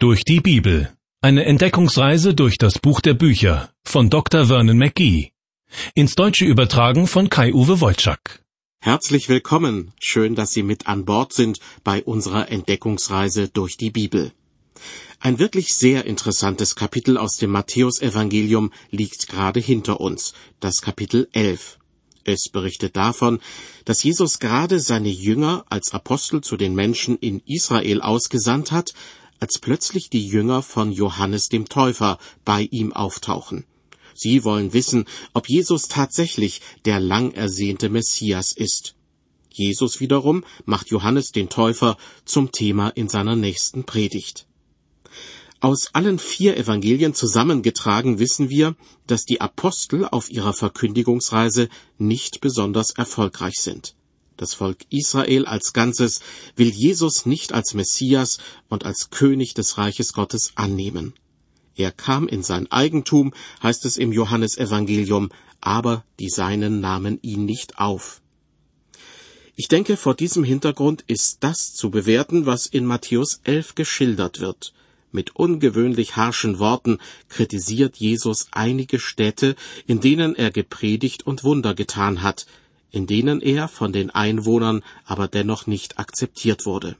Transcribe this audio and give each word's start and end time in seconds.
Durch 0.00 0.22
die 0.22 0.38
Bibel. 0.38 0.96
Eine 1.22 1.44
Entdeckungsreise 1.44 2.32
durch 2.32 2.56
das 2.56 2.78
Buch 2.78 3.00
der 3.00 3.14
Bücher 3.14 3.72
von 3.82 4.10
Dr. 4.10 4.46
Vernon 4.46 4.78
McGee. 4.78 5.32
Ins 5.92 6.14
Deutsche 6.14 6.44
übertragen 6.44 7.08
von 7.08 7.28
Kai-Uwe 7.28 7.80
Wolczak. 7.80 8.44
Herzlich 8.80 9.28
willkommen. 9.28 9.90
Schön, 9.98 10.36
dass 10.36 10.52
Sie 10.52 10.62
mit 10.62 10.86
an 10.86 11.04
Bord 11.04 11.32
sind 11.32 11.58
bei 11.82 12.04
unserer 12.04 12.48
Entdeckungsreise 12.48 13.48
durch 13.48 13.76
die 13.76 13.90
Bibel. 13.90 14.30
Ein 15.18 15.40
wirklich 15.40 15.74
sehr 15.74 16.04
interessantes 16.04 16.76
Kapitel 16.76 17.18
aus 17.18 17.36
dem 17.38 17.50
Matthäusevangelium 17.50 18.72
liegt 18.92 19.26
gerade 19.26 19.58
hinter 19.58 20.00
uns, 20.00 20.32
das 20.60 20.80
Kapitel 20.80 21.28
11. 21.32 21.80
Es 22.22 22.50
berichtet 22.50 22.94
davon, 22.94 23.40
dass 23.84 24.04
Jesus 24.04 24.38
gerade 24.38 24.78
seine 24.78 25.08
Jünger 25.08 25.64
als 25.70 25.92
Apostel 25.92 26.40
zu 26.42 26.56
den 26.56 26.76
Menschen 26.76 27.16
in 27.16 27.40
Israel 27.46 28.00
ausgesandt 28.00 28.70
hat, 28.70 28.92
als 29.40 29.58
plötzlich 29.58 30.10
die 30.10 30.26
Jünger 30.26 30.62
von 30.62 30.92
Johannes 30.92 31.48
dem 31.48 31.68
Täufer 31.68 32.18
bei 32.44 32.62
ihm 32.70 32.92
auftauchen. 32.92 33.64
Sie 34.14 34.42
wollen 34.44 34.72
wissen, 34.72 35.04
ob 35.32 35.48
Jesus 35.48 35.82
tatsächlich 35.82 36.60
der 36.84 36.98
lang 36.98 37.32
ersehnte 37.32 37.88
Messias 37.88 38.52
ist. 38.52 38.96
Jesus 39.50 40.00
wiederum 40.00 40.44
macht 40.64 40.90
Johannes 40.90 41.30
den 41.30 41.48
Täufer 41.48 41.96
zum 42.24 42.52
Thema 42.52 42.88
in 42.88 43.08
seiner 43.08 43.36
nächsten 43.36 43.84
Predigt. 43.84 44.46
Aus 45.60 45.92
allen 45.92 46.20
vier 46.20 46.56
Evangelien 46.56 47.14
zusammengetragen 47.14 48.20
wissen 48.20 48.48
wir, 48.48 48.76
dass 49.08 49.24
die 49.24 49.40
Apostel 49.40 50.04
auf 50.04 50.30
ihrer 50.30 50.52
Verkündigungsreise 50.52 51.68
nicht 51.98 52.40
besonders 52.40 52.92
erfolgreich 52.92 53.56
sind. 53.58 53.96
Das 54.38 54.54
Volk 54.54 54.86
Israel 54.88 55.46
als 55.46 55.72
Ganzes 55.72 56.20
will 56.54 56.68
Jesus 56.68 57.26
nicht 57.26 57.52
als 57.52 57.74
Messias 57.74 58.38
und 58.68 58.86
als 58.86 59.10
König 59.10 59.52
des 59.52 59.78
Reiches 59.78 60.12
Gottes 60.12 60.52
annehmen. 60.54 61.12
Er 61.74 61.90
kam 61.90 62.28
in 62.28 62.44
sein 62.44 62.70
Eigentum, 62.70 63.34
heißt 63.64 63.84
es 63.84 63.96
im 63.96 64.12
Johannesevangelium, 64.12 65.30
aber 65.60 66.04
die 66.20 66.28
Seinen 66.28 66.80
nahmen 66.80 67.18
ihn 67.20 67.46
nicht 67.46 67.78
auf. 67.78 68.22
Ich 69.56 69.66
denke, 69.66 69.96
vor 69.96 70.14
diesem 70.14 70.44
Hintergrund 70.44 71.02
ist 71.08 71.38
das 71.40 71.74
zu 71.74 71.90
bewerten, 71.90 72.46
was 72.46 72.66
in 72.66 72.86
Matthäus 72.86 73.40
11 73.42 73.74
geschildert 73.74 74.38
wird. 74.38 74.72
Mit 75.10 75.34
ungewöhnlich 75.34 76.14
harschen 76.14 76.60
Worten 76.60 76.98
kritisiert 77.28 77.96
Jesus 77.96 78.46
einige 78.52 79.00
Städte, 79.00 79.56
in 79.88 80.00
denen 80.00 80.36
er 80.36 80.52
gepredigt 80.52 81.26
und 81.26 81.42
Wunder 81.42 81.74
getan 81.74 82.22
hat, 82.22 82.46
in 82.90 83.06
denen 83.06 83.40
er 83.40 83.68
von 83.68 83.92
den 83.92 84.10
Einwohnern 84.10 84.82
aber 85.04 85.28
dennoch 85.28 85.66
nicht 85.66 85.98
akzeptiert 85.98 86.66
wurde. 86.66 86.96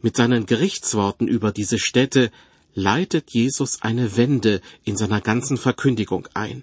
Mit 0.00 0.16
seinen 0.16 0.46
Gerichtsworten 0.46 1.28
über 1.28 1.52
diese 1.52 1.78
Städte 1.78 2.30
leitet 2.74 3.30
Jesus 3.30 3.82
eine 3.82 4.16
Wende 4.16 4.60
in 4.84 4.96
seiner 4.96 5.20
ganzen 5.20 5.56
Verkündigung 5.56 6.28
ein. 6.34 6.62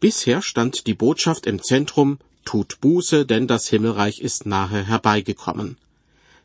Bisher 0.00 0.40
stand 0.42 0.86
die 0.86 0.94
Botschaft 0.94 1.46
im 1.46 1.62
Zentrum 1.62 2.18
Tut 2.44 2.80
Buße, 2.80 3.24
denn 3.24 3.46
das 3.46 3.68
Himmelreich 3.68 4.20
ist 4.20 4.44
nahe 4.44 4.86
herbeigekommen. 4.86 5.78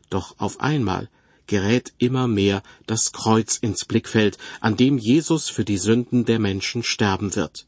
Doch 0.08 0.34
auf 0.38 0.60
einmal 0.60 1.08
gerät 1.46 1.92
immer 1.98 2.26
mehr 2.26 2.62
das 2.86 3.12
Kreuz 3.12 3.56
ins 3.58 3.84
Blickfeld, 3.84 4.38
an 4.60 4.76
dem 4.76 4.98
Jesus 4.98 5.50
für 5.50 5.64
die 5.64 5.78
Sünden 5.78 6.24
der 6.24 6.38
Menschen 6.38 6.82
sterben 6.82 7.34
wird. 7.34 7.66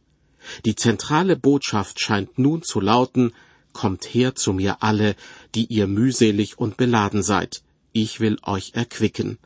Die 0.65 0.75
zentrale 0.75 1.37
Botschaft 1.37 2.01
scheint 2.01 2.39
nun 2.39 2.63
zu 2.63 2.81
lauten 2.81 3.33
Kommt 3.73 4.05
her 4.05 4.35
zu 4.35 4.53
mir 4.53 4.83
alle, 4.83 5.17
die 5.55 5.67
ihr 5.67 5.87
mühselig 5.87 6.59
und 6.59 6.77
beladen 6.77 7.23
seid, 7.23 7.63
ich 7.93 8.21
will 8.21 8.37
euch 8.43 8.73
erquicken. 8.75 9.39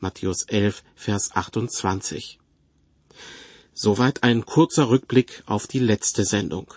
Matthäus 0.00 0.42
11, 0.42 0.82
Vers 0.96 1.30
28. 1.34 2.38
Soweit 3.72 4.22
ein 4.22 4.44
kurzer 4.44 4.90
Rückblick 4.90 5.42
auf 5.46 5.66
die 5.66 5.78
letzte 5.78 6.24
Sendung. 6.24 6.74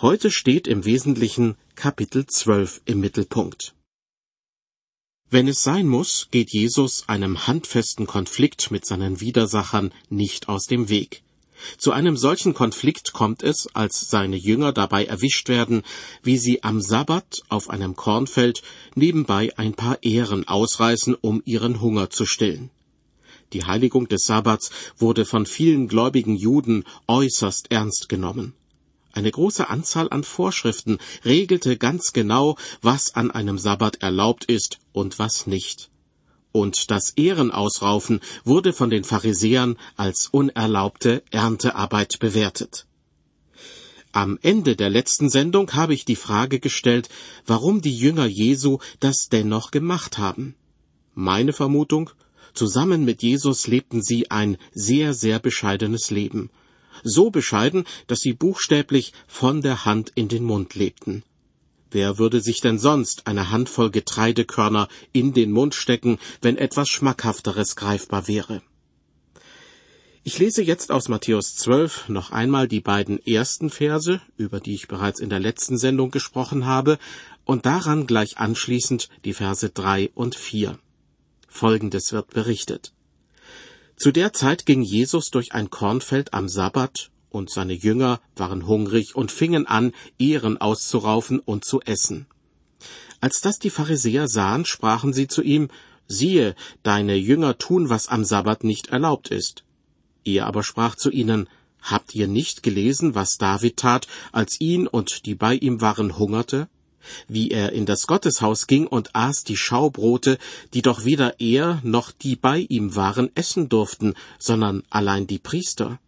Heute 0.00 0.30
steht 0.30 0.66
im 0.66 0.84
Wesentlichen 0.84 1.56
Kapitel 1.74 2.26
12 2.26 2.82
im 2.84 3.00
Mittelpunkt. 3.00 3.74
Wenn 5.30 5.48
es 5.48 5.62
sein 5.62 5.86
muss, 5.86 6.28
geht 6.30 6.50
Jesus 6.50 7.08
einem 7.08 7.46
handfesten 7.46 8.06
Konflikt 8.06 8.70
mit 8.70 8.84
seinen 8.84 9.20
Widersachern 9.20 9.92
nicht 10.10 10.48
aus 10.48 10.66
dem 10.66 10.88
Weg. 10.88 11.22
Zu 11.78 11.92
einem 11.92 12.16
solchen 12.16 12.54
Konflikt 12.54 13.12
kommt 13.12 13.42
es, 13.42 13.68
als 13.74 14.08
seine 14.10 14.36
Jünger 14.36 14.72
dabei 14.72 15.04
erwischt 15.04 15.48
werden, 15.48 15.82
wie 16.22 16.38
sie 16.38 16.62
am 16.62 16.80
Sabbat 16.80 17.42
auf 17.48 17.70
einem 17.70 17.96
Kornfeld 17.96 18.62
nebenbei 18.94 19.56
ein 19.56 19.74
paar 19.74 20.02
Ähren 20.02 20.46
ausreißen, 20.46 21.14
um 21.20 21.42
ihren 21.44 21.80
Hunger 21.80 22.10
zu 22.10 22.26
stillen. 22.26 22.70
Die 23.52 23.64
Heiligung 23.64 24.08
des 24.08 24.24
Sabbats 24.26 24.70
wurde 24.96 25.24
von 25.24 25.46
vielen 25.46 25.88
gläubigen 25.88 26.36
Juden 26.36 26.84
äußerst 27.06 27.70
ernst 27.70 28.08
genommen. 28.08 28.54
Eine 29.12 29.30
große 29.30 29.68
Anzahl 29.68 30.08
an 30.10 30.24
Vorschriften 30.24 30.98
regelte 31.24 31.76
ganz 31.76 32.12
genau, 32.14 32.56
was 32.80 33.14
an 33.14 33.30
einem 33.30 33.58
Sabbat 33.58 34.02
erlaubt 34.02 34.46
ist 34.46 34.78
und 34.92 35.18
was 35.18 35.46
nicht 35.46 35.91
und 36.52 36.90
das 36.90 37.10
Ehrenausraufen 37.10 38.20
wurde 38.44 38.72
von 38.72 38.90
den 38.90 39.04
Pharisäern 39.04 39.76
als 39.96 40.28
unerlaubte 40.28 41.22
Erntearbeit 41.30 42.18
bewertet. 42.20 42.86
Am 44.12 44.38
Ende 44.42 44.76
der 44.76 44.90
letzten 44.90 45.30
Sendung 45.30 45.72
habe 45.72 45.94
ich 45.94 46.04
die 46.04 46.16
Frage 46.16 46.60
gestellt, 46.60 47.08
warum 47.46 47.80
die 47.80 47.96
Jünger 47.96 48.26
Jesu 48.26 48.78
das 49.00 49.30
dennoch 49.30 49.70
gemacht 49.70 50.18
haben. 50.18 50.54
Meine 51.14 51.54
Vermutung, 51.54 52.10
zusammen 52.52 53.06
mit 53.06 53.22
Jesus 53.22 53.66
lebten 53.66 54.02
sie 54.02 54.30
ein 54.30 54.58
sehr, 54.74 55.14
sehr 55.14 55.38
bescheidenes 55.38 56.10
Leben. 56.10 56.50
So 57.02 57.30
bescheiden, 57.30 57.84
dass 58.06 58.20
sie 58.20 58.34
buchstäblich 58.34 59.14
von 59.26 59.62
der 59.62 59.86
Hand 59.86 60.12
in 60.14 60.28
den 60.28 60.44
Mund 60.44 60.74
lebten. 60.74 61.22
Wer 61.92 62.18
würde 62.18 62.40
sich 62.40 62.60
denn 62.62 62.78
sonst 62.78 63.26
eine 63.26 63.50
Handvoll 63.50 63.90
Getreidekörner 63.90 64.88
in 65.12 65.34
den 65.34 65.52
Mund 65.52 65.74
stecken, 65.74 66.18
wenn 66.40 66.56
etwas 66.56 66.88
Schmackhafteres 66.88 67.76
greifbar 67.76 68.26
wäre? 68.28 68.62
Ich 70.24 70.38
lese 70.38 70.62
jetzt 70.62 70.90
aus 70.90 71.08
Matthäus 71.08 71.54
12 71.56 72.08
noch 72.08 72.30
einmal 72.30 72.66
die 72.66 72.80
beiden 72.80 73.24
ersten 73.26 73.68
Verse, 73.68 74.22
über 74.36 74.60
die 74.60 74.74
ich 74.74 74.88
bereits 74.88 75.20
in 75.20 75.28
der 75.28 75.40
letzten 75.40 75.76
Sendung 75.76 76.10
gesprochen 76.10 76.64
habe, 76.64 76.98
und 77.44 77.66
daran 77.66 78.06
gleich 78.06 78.38
anschließend 78.38 79.08
die 79.24 79.34
Verse 79.34 79.68
drei 79.68 80.10
und 80.14 80.34
vier. 80.34 80.78
Folgendes 81.48 82.12
wird 82.12 82.30
berichtet. 82.30 82.92
Zu 83.96 84.12
der 84.12 84.32
Zeit 84.32 84.64
ging 84.64 84.80
Jesus 84.80 85.30
durch 85.30 85.52
ein 85.52 85.68
Kornfeld 85.68 86.32
am 86.32 86.48
Sabbat 86.48 87.11
und 87.32 87.50
seine 87.50 87.74
Jünger 87.74 88.20
waren 88.36 88.66
hungrig 88.66 89.16
und 89.16 89.32
fingen 89.32 89.66
an, 89.66 89.92
Ehren 90.18 90.58
auszuraufen 90.60 91.38
und 91.38 91.64
zu 91.64 91.80
essen. 91.80 92.26
Als 93.20 93.40
das 93.40 93.58
die 93.58 93.70
Pharisäer 93.70 94.28
sahen, 94.28 94.64
sprachen 94.64 95.12
sie 95.12 95.28
zu 95.28 95.42
ihm, 95.42 95.68
siehe, 96.08 96.54
deine 96.82 97.16
Jünger 97.16 97.58
tun, 97.58 97.88
was 97.88 98.08
am 98.08 98.24
Sabbat 98.24 98.64
nicht 98.64 98.88
erlaubt 98.88 99.28
ist. 99.28 99.64
Er 100.24 100.46
aber 100.46 100.62
sprach 100.62 100.96
zu 100.96 101.10
ihnen, 101.10 101.48
Habt 101.82 102.14
ihr 102.14 102.28
nicht 102.28 102.62
gelesen, 102.62 103.16
was 103.16 103.38
David 103.38 103.76
tat, 103.76 104.06
als 104.30 104.60
ihn 104.60 104.86
und 104.86 105.26
die 105.26 105.34
bei 105.34 105.54
ihm 105.54 105.80
waren 105.80 106.16
hungerte? 106.16 106.68
Wie 107.26 107.50
er 107.50 107.72
in 107.72 107.86
das 107.86 108.06
Gotteshaus 108.06 108.68
ging 108.68 108.86
und 108.86 109.16
aß 109.16 109.42
die 109.42 109.56
Schaubrote, 109.56 110.38
die 110.74 110.82
doch 110.82 111.04
weder 111.04 111.40
er 111.40 111.80
noch 111.82 112.12
die 112.12 112.36
bei 112.36 112.58
ihm 112.58 112.94
waren 112.94 113.34
essen 113.34 113.68
durften, 113.68 114.14
sondern 114.38 114.84
allein 114.90 115.26
die 115.26 115.40
Priester. 115.40 115.98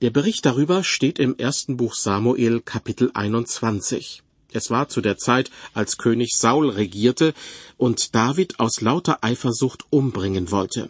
Der 0.00 0.08
Bericht 0.08 0.46
darüber 0.46 0.82
steht 0.82 1.18
im 1.18 1.36
ersten 1.36 1.76
Buch 1.76 1.94
Samuel 1.94 2.62
Kapitel 2.62 3.10
21. 3.12 4.22
Es 4.50 4.70
war 4.70 4.88
zu 4.88 5.02
der 5.02 5.18
Zeit, 5.18 5.50
als 5.74 5.98
König 5.98 6.30
Saul 6.32 6.70
regierte 6.70 7.34
und 7.76 8.14
David 8.14 8.60
aus 8.60 8.80
lauter 8.80 9.22
Eifersucht 9.22 9.84
umbringen 9.90 10.50
wollte. 10.50 10.88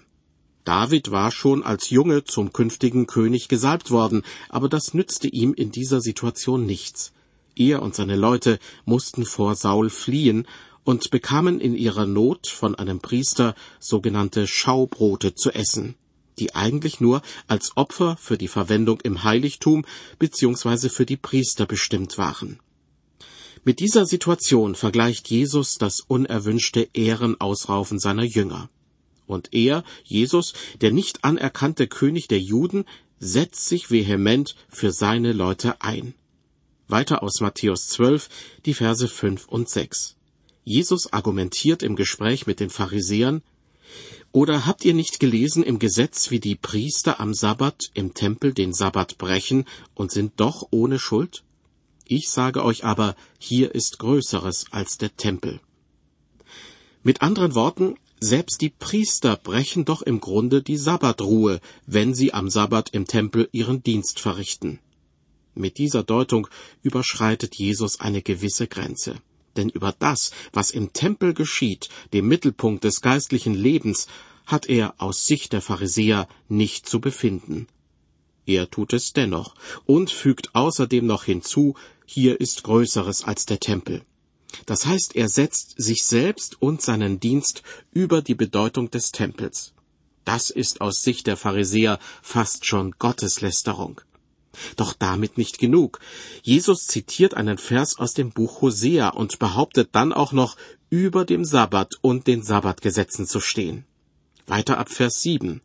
David 0.63 1.11
war 1.11 1.33
schon 1.33 1.65
als 1.65 1.91
Junge 1.91 2.23
zum 2.23 2.53
künftigen 2.53 3.09
König 3.09 3.49
gesalbt 3.49 3.91
worden, 3.91 4.23
aber 4.49 4.69
das 4.69 4.95
nützte 4.95 5.27
ihm 5.27 5.55
in 5.55 5.73
dieser 5.73 6.01
Situation 6.01 6.65
nichts. 6.65 7.13
Er 7.57 7.83
und 7.83 7.97
seine 7.97 8.15
Leute 8.15 8.61
mussten 8.85 9.25
vor 9.25 9.57
Saul 9.57 9.91
fliehen 9.91 10.47
und 10.85 11.11
bekamen 11.11 11.61
in 11.61 11.75
ihrer 11.75 12.07
Not 12.07 12.47
von 12.47 12.77
einem 12.77 13.01
Priester 13.01 13.57
sogenannte 13.81 14.47
Schaubrote 14.47 15.35
zu 15.35 15.51
essen 15.51 15.97
die 16.41 16.55
eigentlich 16.55 17.01
nur 17.01 17.23
als 17.47 17.77
Opfer 17.77 18.17
für 18.17 18.37
die 18.37 18.49
Verwendung 18.49 19.01
im 19.03 19.23
Heiligtum 19.23 19.85
bzw. 20.19 20.89
für 20.89 21.07
die 21.07 21.17
Priester 21.17 21.67
bestimmt 21.67 22.19
waren. 22.19 22.59
Mit 23.63 23.81
dieser 23.81 24.07
Situation 24.07 24.75
vergleicht 24.75 25.29
Jesus 25.29 25.77
das 25.77 26.01
unerwünschte 26.01 26.89
Ehrenausraufen 26.95 27.99
seiner 27.99 28.25
Jünger. 28.25 28.71
Und 29.27 29.53
er, 29.53 29.85
Jesus, 30.03 30.55
der 30.81 30.91
nicht 30.93 31.25
anerkannte 31.25 31.87
König 31.87 32.27
der 32.27 32.41
Juden, 32.41 32.85
setzt 33.21 33.67
sich 33.67 33.91
vehement 33.91 34.57
für 34.69 34.93
seine 34.93 35.33
Leute 35.33 35.83
ein. 35.83 36.15
Weiter 36.89 37.23
aus 37.23 37.41
Matthäus 37.41 37.87
12, 37.89 38.29
die 38.65 38.75
Verse 38.75 39.07
5 39.07 39.47
und 39.47 39.69
6. 39.69 40.17
Jesus 40.65 41.13
argumentiert 41.13 41.83
im 41.83 41.97
Gespräch 41.97 42.47
mit 42.47 42.61
den 42.61 42.71
Pharisäern, 42.71 43.43
Oder 44.33 44.65
habt 44.65 44.85
ihr 44.85 44.95
nicht 44.95 45.19
gelesen 45.19 45.65
im 45.65 45.81
Gesetz, 45.81 46.31
wie 46.31 46.39
die 46.39 46.55
Priester 46.55 47.19
am 47.19 47.35
Sabbat 47.35 47.91
im 47.95 48.15
Tempel 48.15 48.55
den 48.55 48.73
Sabbat 48.73 49.19
brechen 49.19 49.65
und 49.95 50.13
sind 50.13 50.35
doch 50.37 50.69
ohne 50.71 51.01
Schuld? 51.01 51.43
Ich 52.07 52.31
sage 52.31 52.65
euch 52.65 52.85
aber, 52.85 53.17
hier 53.39 53.75
ist 53.75 53.99
Größeres 53.99 54.67
als 54.71 54.99
der 54.99 55.17
Tempel. 55.17 55.61
Mit 57.03 57.23
anderen 57.23 57.55
Worten, 57.57 57.97
selbst 58.21 58.61
die 58.61 58.69
Priester 58.69 59.37
brechen 59.37 59.85
doch 59.85 60.03
im 60.03 60.21
Grunde 60.21 60.63
die 60.63 60.77
Sabbatruhe, 60.77 61.61
wenn 61.87 62.15
sie 62.15 62.33
am 62.33 62.51
Sabbat 62.51 62.91
im 62.91 63.07
Tempel 63.07 63.49
ihren 63.51 63.83
Dienst 63.83 64.21
verrichten. 64.21 64.79
Mit 65.55 65.79
dieser 65.79 66.05
Deutung 66.05 66.47
überschreitet 66.83 67.57
Jesus 67.57 67.99
eine 67.99 68.23
gewisse 68.23 68.69
Grenze. 68.69 69.17
Denn 69.57 69.69
über 69.69 69.95
das, 69.99 70.31
was 70.53 70.71
im 70.71 70.93
Tempel 70.93 71.35
geschieht, 71.35 71.89
dem 72.13 72.29
Mittelpunkt 72.29 72.85
des 72.85 73.01
geistlichen 73.01 73.55
Lebens, 73.55 74.07
hat 74.47 74.69
er 74.69 74.95
aus 74.99 75.27
Sicht 75.27 75.53
der 75.53 75.63
Pharisäer 75.63 76.29
nicht 76.49 76.89
zu 76.89 77.01
befinden. 77.01 77.67
Er 78.47 78.71
tut 78.71 78.93
es 78.93 79.13
dennoch 79.13 79.55
und 79.87 80.11
fügt 80.11 80.55
außerdem 80.55 81.07
noch 81.07 81.25
hinzu, 81.25 81.75
hier 82.05 82.41
ist 82.41 82.65
Größeres 82.65 83.23
als 83.23 83.47
der 83.47 83.61
Tempel. 83.61 84.03
Das 84.67 84.87
heißt, 84.87 85.15
er 85.15 85.29
setzt 85.29 85.75
sich 85.77 86.05
selbst 86.05 86.61
und 86.61 86.83
seinen 86.83 87.21
Dienst 87.21 87.63
über 87.93 88.23
die 88.23 88.35
Bedeutung 88.35 88.91
des 88.91 89.13
Tempels. 89.13 89.73
Das 90.25 90.51
ist 90.51 90.81
aus 90.81 91.03
Sicht 91.03 91.27
der 91.29 91.37
Pharisäer 91.37 91.99
fast 92.23 92.67
schon 92.67 92.93
Gotteslästerung. 92.99 94.01
Doch 94.77 94.93
damit 94.93 95.39
nicht 95.39 95.59
genug. 95.59 96.01
Jesus 96.43 96.87
zitiert 96.87 97.35
einen 97.35 97.59
Vers 97.59 97.99
aus 97.99 98.15
dem 98.15 98.31
Buch 98.31 98.63
Hosea 98.63 99.11
und 99.11 99.39
behauptet 99.39 99.91
dann 99.93 100.13
auch 100.13 100.33
noch, 100.33 100.57
über 100.91 101.25
dem 101.25 101.45
Sabbat 101.45 101.95
und 102.01 102.27
den 102.27 102.43
Sabbatgesetzen 102.43 103.27
zu 103.27 103.39
stehen. 103.39 103.85
Weiter 104.47 104.79
ab 104.79 104.91
Vers 104.91 105.21
7. 105.21 105.61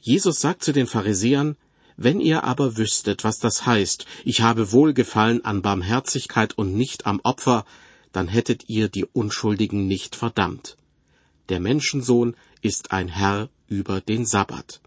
Jesus 0.00 0.40
sagt 0.40 0.64
zu 0.64 0.72
den 0.72 0.86
Pharisäern, 0.86 1.56
wenn 1.96 2.18
ihr 2.18 2.44
aber 2.44 2.76
wüsstet, 2.76 3.22
was 3.22 3.38
das 3.38 3.66
heißt, 3.66 4.06
ich 4.24 4.40
habe 4.40 4.72
Wohlgefallen 4.72 5.44
an 5.44 5.62
Barmherzigkeit 5.62 6.56
und 6.56 6.74
nicht 6.74 7.06
am 7.06 7.20
Opfer, 7.22 7.64
dann 8.12 8.26
hättet 8.26 8.68
ihr 8.68 8.88
die 8.88 9.04
Unschuldigen 9.04 9.86
nicht 9.86 10.16
verdammt. 10.16 10.76
Der 11.50 11.60
Menschensohn 11.60 12.34
ist 12.62 12.90
ein 12.90 13.08
Herr 13.08 13.50
über 13.68 14.00
den 14.00 14.24
Sabbat. 14.24 14.80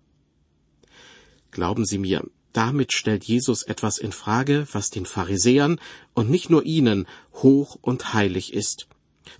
Glauben 1.51 1.85
Sie 1.85 1.97
mir, 1.97 2.23
damit 2.57 2.91
stellt 2.91 3.23
Jesus 3.23 3.61
etwas 3.61 3.99
in 3.99 4.11
Frage, 4.11 4.67
was 4.71 4.89
den 4.89 5.05
Pharisäern 5.05 5.79
und 6.15 6.31
nicht 6.31 6.49
nur 6.49 6.65
ihnen 6.65 7.05
hoch 7.35 7.77
und 7.81 8.15
heilig 8.15 8.51
ist. 8.51 8.87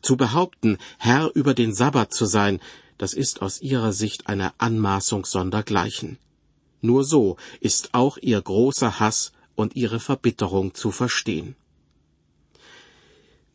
Zu 0.04 0.18
behaupten, 0.18 0.78
Herr 1.00 1.31
über 1.34 1.56
den 1.56 1.74
Sabbat 1.74 2.14
zu 2.14 2.28
sein, 2.28 2.60
das 3.00 3.14
ist 3.14 3.42
aus 3.42 3.60
ihrer 3.60 3.92
Sicht 3.92 4.28
eine 4.28 4.54
Anmaßung 4.60 5.25
sondergleichen. 5.25 6.19
Nur 6.81 7.04
so 7.04 7.38
ist 7.60 7.96
auch 7.96 8.19
ihr 8.22 8.40
großer 8.40 9.00
Hass 9.00 9.31
und 9.56 9.75
ihre 9.75 10.00
Verbitterung 10.00 10.75
zu 10.75 10.92
verstehen. 10.92 11.56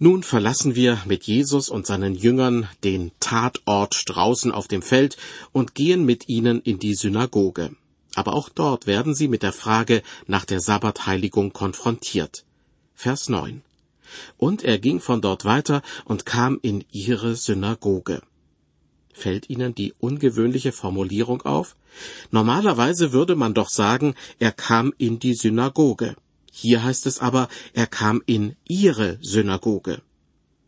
Nun 0.01 0.25
verlassen 0.25 0.75
wir 0.75 1.01
mit 1.07 1.23
Jesus 1.23 1.69
und 1.69 1.87
seinen 1.87 2.17
Jüngern 2.17 2.69
den 2.83 3.13
Tatort 3.21 4.03
draußen 4.07 4.51
auf 4.51 4.67
dem 4.67 4.83
Feld 4.83 5.17
und 5.53 5.77
gehen 5.77 6.05
mit 6.05 6.29
ihnen 6.29 6.61
in 6.63 6.81
die 6.81 6.97
Synagoge. 6.97 7.77
Aber 8.15 8.35
auch 8.35 8.49
dort 8.49 8.87
werden 8.87 9.15
sie 9.15 9.29
mit 9.29 9.43
der 9.43 9.53
Frage 9.53 10.03
nach 10.27 10.45
der 10.45 10.61
Sabbatheiligung 10.61 11.53
konfrontiert. 11.53 12.45
Vers 12.95 13.29
9. 13.29 13.63
Und 14.37 14.63
er 14.63 14.79
ging 14.79 15.01
von 15.01 15.23
dort 15.23 15.45
weiter 15.45 15.83
und 16.05 16.27
kam 16.27 16.59
in 16.63 16.85
ihre 16.93 17.35
Synagoge. 17.35 18.23
Fällt 19.15 19.51
Ihnen 19.51 19.75
die 19.75 19.93
ungewöhnliche 20.01 20.73
Formulierung 20.73 21.43
auf? 21.43 21.77
Normalerweise 22.31 23.13
würde 23.13 23.37
man 23.37 23.55
doch 23.55 23.69
sagen, 23.69 24.15
er 24.39 24.53
kam 24.53 24.93
in 24.97 25.19
die 25.19 25.35
Synagoge. 25.35 26.17
Hier 26.51 26.83
heißt 26.83 27.07
es 27.07 27.19
aber, 27.19 27.49
er 27.73 27.87
kam 27.87 28.23
in 28.27 28.57
ihre 28.67 29.19
Synagoge. 29.23 30.03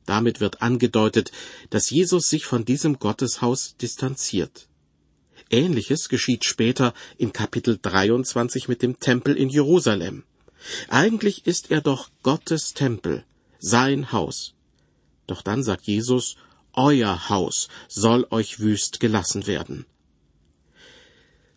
Damit 0.07 0.41
wird 0.41 0.63
angedeutet, 0.63 1.33
dass 1.71 1.91
Jesus 1.91 2.29
sich 2.29 2.45
von 2.45 2.65
diesem 2.65 2.99
Gotteshaus 2.99 3.77
distanziert. 3.77 4.69
Ähnliches 5.51 6.09
geschieht 6.09 6.45
später 6.45 6.95
in 7.19 7.33
Kapitel 7.33 7.79
23 7.81 8.69
mit 8.69 8.83
dem 8.83 8.99
Tempel 8.99 9.37
in 9.37 9.49
Jerusalem. 9.49 10.25
Eigentlich 10.89 11.47
ist 11.47 11.71
er 11.71 11.81
doch 11.81 12.11
Gottes 12.23 12.73
Tempel, 12.75 13.25
sein 13.59 14.13
Haus. 14.13 14.55
Doch 15.27 15.43
dann 15.43 15.63
sagt 15.63 15.87
Jesus, 15.87 16.37
Euer 16.73 17.29
Haus 17.29 17.69
soll 17.89 18.27
euch 18.31 18.59
wüst 18.59 18.99
gelassen 18.99 19.47
werden. 19.47 19.87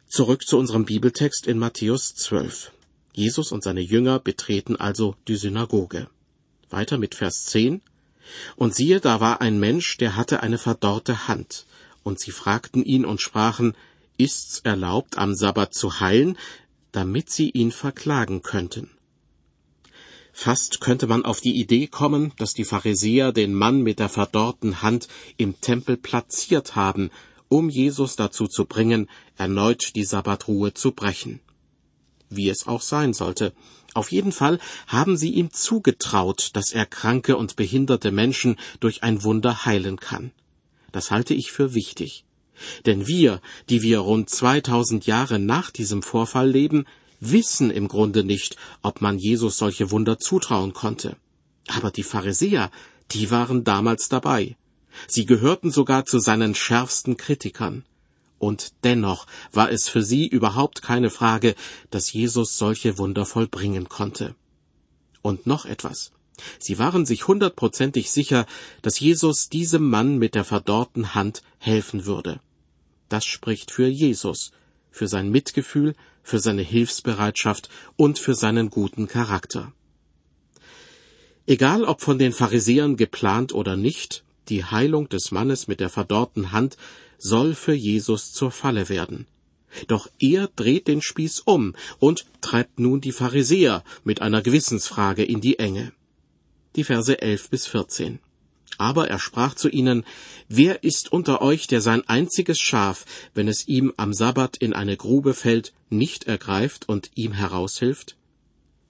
Zurück 0.07 0.45
zu 0.45 0.57
unserem 0.57 0.85
Bibeltext 0.85 1.47
in 1.47 1.57
Matthäus 1.57 2.13
12. 2.15 2.71
Jesus 3.13 3.51
und 3.51 3.63
seine 3.63 3.81
Jünger 3.81 4.19
betreten 4.19 4.75
also 4.75 5.15
die 5.27 5.35
Synagoge. 5.35 6.07
Weiter 6.69 6.97
mit 6.97 7.15
Vers 7.15 7.45
10. 7.45 7.81
Und 8.55 8.75
siehe, 8.75 8.99
da 8.99 9.19
war 9.19 9.41
ein 9.41 9.59
Mensch, 9.59 9.97
der 9.97 10.15
hatte 10.15 10.43
eine 10.43 10.57
verdorrte 10.57 11.27
Hand. 11.27 11.65
Und 12.07 12.21
sie 12.21 12.31
fragten 12.31 12.85
ihn 12.85 13.03
und 13.03 13.19
sprachen, 13.19 13.75
Ist's 14.15 14.61
erlaubt, 14.63 15.17
am 15.17 15.35
Sabbat 15.35 15.73
zu 15.73 15.99
heilen, 15.99 16.37
damit 16.93 17.29
sie 17.29 17.49
ihn 17.49 17.73
verklagen 17.73 18.43
könnten? 18.43 18.89
Fast 20.31 20.79
könnte 20.79 21.07
man 21.07 21.25
auf 21.25 21.41
die 21.41 21.59
Idee 21.59 21.87
kommen, 21.87 22.31
dass 22.37 22.53
die 22.53 22.63
Pharisäer 22.63 23.33
den 23.33 23.53
Mann 23.53 23.81
mit 23.81 23.99
der 23.99 24.07
verdorrten 24.07 24.81
Hand 24.81 25.09
im 25.35 25.59
Tempel 25.59 25.97
platziert 25.97 26.77
haben, 26.77 27.11
um 27.49 27.67
Jesus 27.67 28.15
dazu 28.15 28.47
zu 28.47 28.63
bringen, 28.63 29.09
erneut 29.35 29.93
die 29.97 30.05
Sabbatruhe 30.05 30.73
zu 30.73 30.93
brechen. 30.93 31.41
Wie 32.29 32.47
es 32.47 32.67
auch 32.67 32.83
sein 32.83 33.11
sollte. 33.11 33.51
Auf 33.93 34.13
jeden 34.13 34.31
Fall 34.31 34.59
haben 34.87 35.17
sie 35.17 35.31
ihm 35.31 35.51
zugetraut, 35.51 36.51
dass 36.53 36.71
er 36.71 36.85
kranke 36.85 37.35
und 37.35 37.57
behinderte 37.57 38.13
Menschen 38.13 38.55
durch 38.79 39.03
ein 39.03 39.25
Wunder 39.25 39.65
heilen 39.65 39.99
kann. 39.99 40.31
Das 40.97 41.11
halte 41.11 41.35
ich 41.35 41.51
für 41.51 41.75
wichtig. 41.75 42.25
Denn 42.87 43.05
wir, 43.05 43.39
die 43.69 43.83
wir 43.83 43.99
rund 43.99 44.31
2000 44.31 45.05
Jahre 45.05 45.37
nach 45.37 45.69
diesem 45.69 46.01
Vorfall 46.01 46.49
leben, 46.49 46.85
wissen 47.19 47.69
im 47.69 47.87
Grunde 47.87 48.23
nicht, 48.23 48.57
ob 48.81 48.99
man 48.99 49.19
Jesus 49.19 49.59
solche 49.59 49.91
Wunder 49.91 50.17
zutrauen 50.17 50.73
konnte. 50.73 51.15
Aber 51.67 51.91
die 51.91 52.01
Pharisäer, 52.01 52.71
die 53.11 53.29
waren 53.29 53.63
damals 53.63 54.09
dabei. 54.09 54.57
Sie 55.07 55.27
gehörten 55.27 55.69
sogar 55.69 56.05
zu 56.05 56.17
seinen 56.17 56.55
schärfsten 56.55 57.15
Kritikern. 57.15 57.85
Und 58.39 58.73
dennoch 58.83 59.27
war 59.51 59.71
es 59.71 59.89
für 59.89 60.01
sie 60.01 60.25
überhaupt 60.27 60.81
keine 60.81 61.11
Frage, 61.11 61.53
dass 61.91 62.11
Jesus 62.11 62.57
solche 62.57 62.97
Wunder 62.97 63.27
vollbringen 63.27 63.87
konnte. 63.87 64.33
Und 65.21 65.45
noch 65.45 65.65
etwas. 65.65 66.11
Sie 66.59 66.77
waren 66.79 67.05
sich 67.05 67.27
hundertprozentig 67.27 68.11
sicher, 68.11 68.45
dass 68.81 68.99
Jesus 68.99 69.49
diesem 69.49 69.89
Mann 69.89 70.17
mit 70.17 70.35
der 70.35 70.43
verdorrten 70.43 71.15
Hand 71.15 71.41
helfen 71.59 72.05
würde. 72.05 72.39
Das 73.09 73.25
spricht 73.25 73.71
für 73.71 73.87
Jesus, 73.87 74.51
für 74.91 75.07
sein 75.07 75.29
Mitgefühl, 75.29 75.95
für 76.23 76.39
seine 76.39 76.61
Hilfsbereitschaft 76.61 77.69
und 77.95 78.19
für 78.19 78.35
seinen 78.35 78.69
guten 78.69 79.07
Charakter. 79.07 79.71
Egal 81.45 81.85
ob 81.85 82.01
von 82.01 82.19
den 82.19 82.33
Pharisäern 82.33 82.97
geplant 82.97 83.53
oder 83.53 83.77
nicht, 83.77 84.25
die 84.49 84.65
Heilung 84.65 85.07
des 85.07 85.31
Mannes 85.31 85.67
mit 85.67 85.79
der 85.79 85.89
verdorrten 85.89 86.51
Hand 86.51 86.77
soll 87.17 87.55
für 87.55 87.73
Jesus 87.73 88.33
zur 88.33 88.51
Falle 88.51 88.89
werden. 88.89 89.25
Doch 89.87 90.09
er 90.19 90.49
dreht 90.55 90.87
den 90.87 91.01
Spieß 91.01 91.41
um 91.41 91.75
und 91.99 92.25
treibt 92.41 92.79
nun 92.79 93.01
die 93.01 93.11
Pharisäer 93.11 93.83
mit 94.03 94.21
einer 94.21 94.41
Gewissensfrage 94.41 95.23
in 95.23 95.41
die 95.41 95.59
Enge. 95.59 95.93
Die 96.77 96.83
Verse 96.83 97.19
11 97.19 97.49
bis 97.49 97.65
14. 97.65 98.19
Aber 98.77 99.09
er 99.09 99.17
sprach 99.17 99.55
zu 99.55 99.67
ihnen, 99.67 100.05
Wer 100.47 100.83
ist 100.83 101.11
unter 101.11 101.41
euch, 101.41 101.65
der 101.65 101.81
sein 101.81 102.07
einziges 102.07 102.59
Schaf, 102.59 103.05
wenn 103.33 103.47
es 103.47 103.67
ihm 103.67 103.93
am 103.97 104.13
Sabbat 104.13 104.57
in 104.57 104.73
eine 104.73 104.95
Grube 104.95 105.33
fällt, 105.33 105.73
nicht 105.89 106.25
ergreift 106.25 106.87
und 106.87 107.09
ihm 107.15 107.33
heraushilft? 107.33 108.15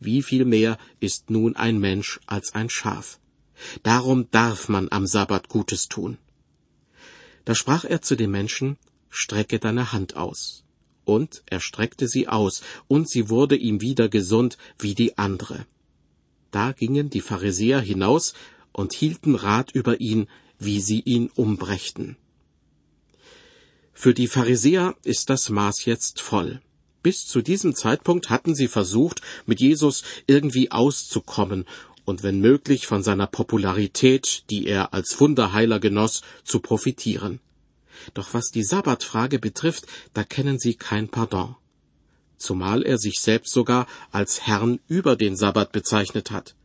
Wie 0.02 0.22
viel 0.22 0.44
mehr 0.44 0.78
ist 1.00 1.30
nun 1.30 1.56
ein 1.56 1.80
Mensch 1.80 2.20
als 2.26 2.54
ein 2.54 2.70
Schaf? 2.70 3.20
Darum 3.84 4.30
darf 4.32 4.68
man 4.68 4.90
am 4.92 5.08
Sabbat 5.08 5.48
Gutes 5.48 5.88
tun. 5.88 6.18
Da 7.46 7.56
sprach 7.56 7.86
er 7.86 8.02
zu 8.02 8.18
dem 8.18 8.32
Menschen, 8.32 8.78
Strecke 9.10 9.60
deine 9.60 9.94
Hand 9.94 10.18
aus. 10.18 10.66
Und 11.06 11.42
er 11.46 11.62
streckte 11.62 12.10
sie 12.10 12.28
aus, 12.28 12.62
und 12.90 13.10
sie 13.10 13.30
wurde 13.30 13.56
ihm 13.56 13.80
wieder 13.80 14.10
gesund 14.10 14.58
wie 14.78 14.94
die 14.94 15.18
andere. 15.18 15.66
Da 16.52 16.72
gingen 16.72 17.10
die 17.10 17.22
Pharisäer 17.22 17.80
hinaus 17.80 18.34
und 18.72 18.94
hielten 18.94 19.36
Rat 19.36 19.72
über 19.72 20.00
ihn, 20.00 20.28
wie 20.60 20.82
sie 20.82 21.02
ihn 21.02 21.30
umbrächten. 21.36 22.18
Für 23.94 24.14
die 24.14 24.28
Pharisäer 24.28 24.96
ist 25.04 25.30
das 25.30 25.50
Maß 25.50 25.86
jetzt 25.86 26.22
voll. 26.22 26.62
Bis 27.02 27.26
zu 27.26 27.42
diesem 27.42 27.76
Zeitpunkt 27.76 28.30
hatten 28.30 28.54
sie 28.54 28.68
versucht, 28.68 29.22
mit 29.46 29.60
Jesus 29.60 30.04
irgendwie 30.28 30.72
auszukommen 30.72 31.66
und 32.06 32.24
wenn 32.24 32.40
möglich 32.40 32.88
von 32.88 33.04
seiner 33.04 33.28
Popularität, 33.28 34.44
die 34.50 34.68
er 34.68 34.94
als 34.94 35.20
Wunderheiler 35.20 35.80
genoss, 35.80 36.22
zu 36.44 36.60
profitieren. 36.60 37.40
Doch 38.14 38.34
was 38.34 38.52
die 38.52 38.64
Sabbatfrage 38.64 39.40
betrifft, 39.40 39.88
da 40.14 40.24
kennen 40.24 40.60
sie 40.60 40.76
kein 40.76 41.10
Pardon. 41.10 41.56
Zumal 42.38 42.84
er 42.84 42.98
sich 42.98 43.20
selbst 43.20 43.52
sogar 43.52 43.88
als 44.12 44.46
Herrn 44.46 44.80
über 44.88 45.16
den 45.16 45.36
Sabbat 45.36 45.72
bezeichnet 45.72 46.32
hat. 46.32 46.56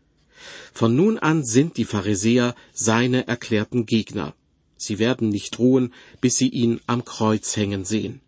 Von 0.73 0.97
nun 0.97 1.19
an 1.19 1.45
sind 1.45 1.77
die 1.77 1.85
Pharisäer 1.85 2.55
seine 2.73 3.27
erklärten 3.29 3.87
Gegner. 3.87 4.35
Sie 4.77 4.99
werden 4.99 5.29
nicht 5.29 5.59
ruhen, 5.59 5.95
bis 6.21 6.37
sie 6.37 6.49
ihn 6.49 6.81
am 6.87 7.05
Kreuz 7.05 7.57
hängen 7.57 7.85
sehen. 7.85 8.21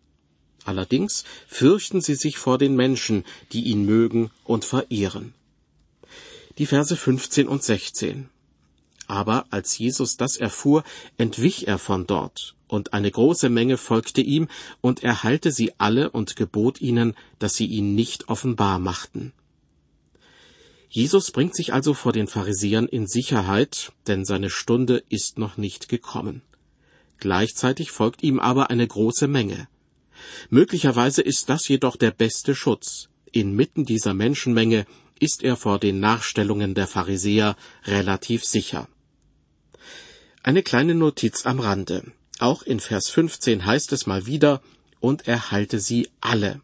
Allerdings 0.63 1.23
fürchten 1.47 2.01
sie 2.01 2.15
sich 2.15 2.37
vor 2.37 2.57
den 2.57 2.75
Menschen, 2.75 3.23
die 3.51 3.65
ihn 3.65 3.85
mögen 3.85 4.31
und 4.43 4.65
verehren. 4.65 5.33
Die 6.57 6.65
Verse 6.65 6.95
15 6.95 7.47
und 7.47 7.61
16. 7.61 8.29
Aber 9.07 9.45
als 9.51 9.77
Jesus 9.77 10.17
das 10.17 10.37
erfuhr, 10.37 10.83
entwich 11.17 11.67
er 11.67 11.77
von 11.77 12.07
dort, 12.07 12.54
und 12.67 12.93
eine 12.93 13.11
große 13.11 13.49
Menge 13.49 13.77
folgte 13.77 14.21
ihm, 14.21 14.47
und 14.81 15.03
er 15.03 15.23
heilte 15.23 15.51
sie 15.51 15.73
alle 15.77 16.09
und 16.09 16.35
gebot 16.35 16.81
ihnen, 16.81 17.15
dass 17.39 17.55
sie 17.55 17.65
ihn 17.65 17.95
nicht 17.95 18.29
offenbar 18.29 18.79
machten. 18.79 19.33
Jesus 20.89 21.31
bringt 21.31 21.55
sich 21.55 21.73
also 21.73 21.93
vor 21.93 22.13
den 22.13 22.27
Pharisäern 22.27 22.87
in 22.87 23.05
Sicherheit, 23.07 23.91
denn 24.07 24.23
seine 24.23 24.49
Stunde 24.49 25.03
ist 25.09 25.37
noch 25.37 25.57
nicht 25.57 25.89
gekommen. 25.89 26.41
Gleichzeitig 27.17 27.91
folgt 27.91 28.23
ihm 28.23 28.39
aber 28.39 28.69
eine 28.69 28.87
große 28.87 29.27
Menge. 29.27 29.67
Möglicherweise 30.49 31.21
ist 31.21 31.49
das 31.49 31.67
jedoch 31.67 31.97
der 31.97 32.11
beste 32.11 32.55
Schutz. 32.55 33.09
Inmitten 33.31 33.85
dieser 33.85 34.13
Menschenmenge 34.13 34.85
ist 35.19 35.43
er 35.43 35.57
vor 35.57 35.79
den 35.79 35.99
Nachstellungen 35.99 36.73
der 36.73 36.87
Pharisäer 36.87 37.55
relativ 37.83 38.45
sicher. 38.45 38.87
Eine 40.43 40.63
kleine 40.63 40.95
Notiz 40.95 41.45
am 41.45 41.59
Rande. 41.59 42.11
Auch 42.39 42.63
in 42.63 42.79
Vers 42.79 43.09
15 43.09 43.65
heißt 43.65 43.93
es 43.93 44.07
mal 44.07 44.25
wieder, 44.25 44.61
und 44.99 45.27
er 45.27 45.51
halte 45.51 45.79
sie 45.79 46.09
alle. 46.19 46.61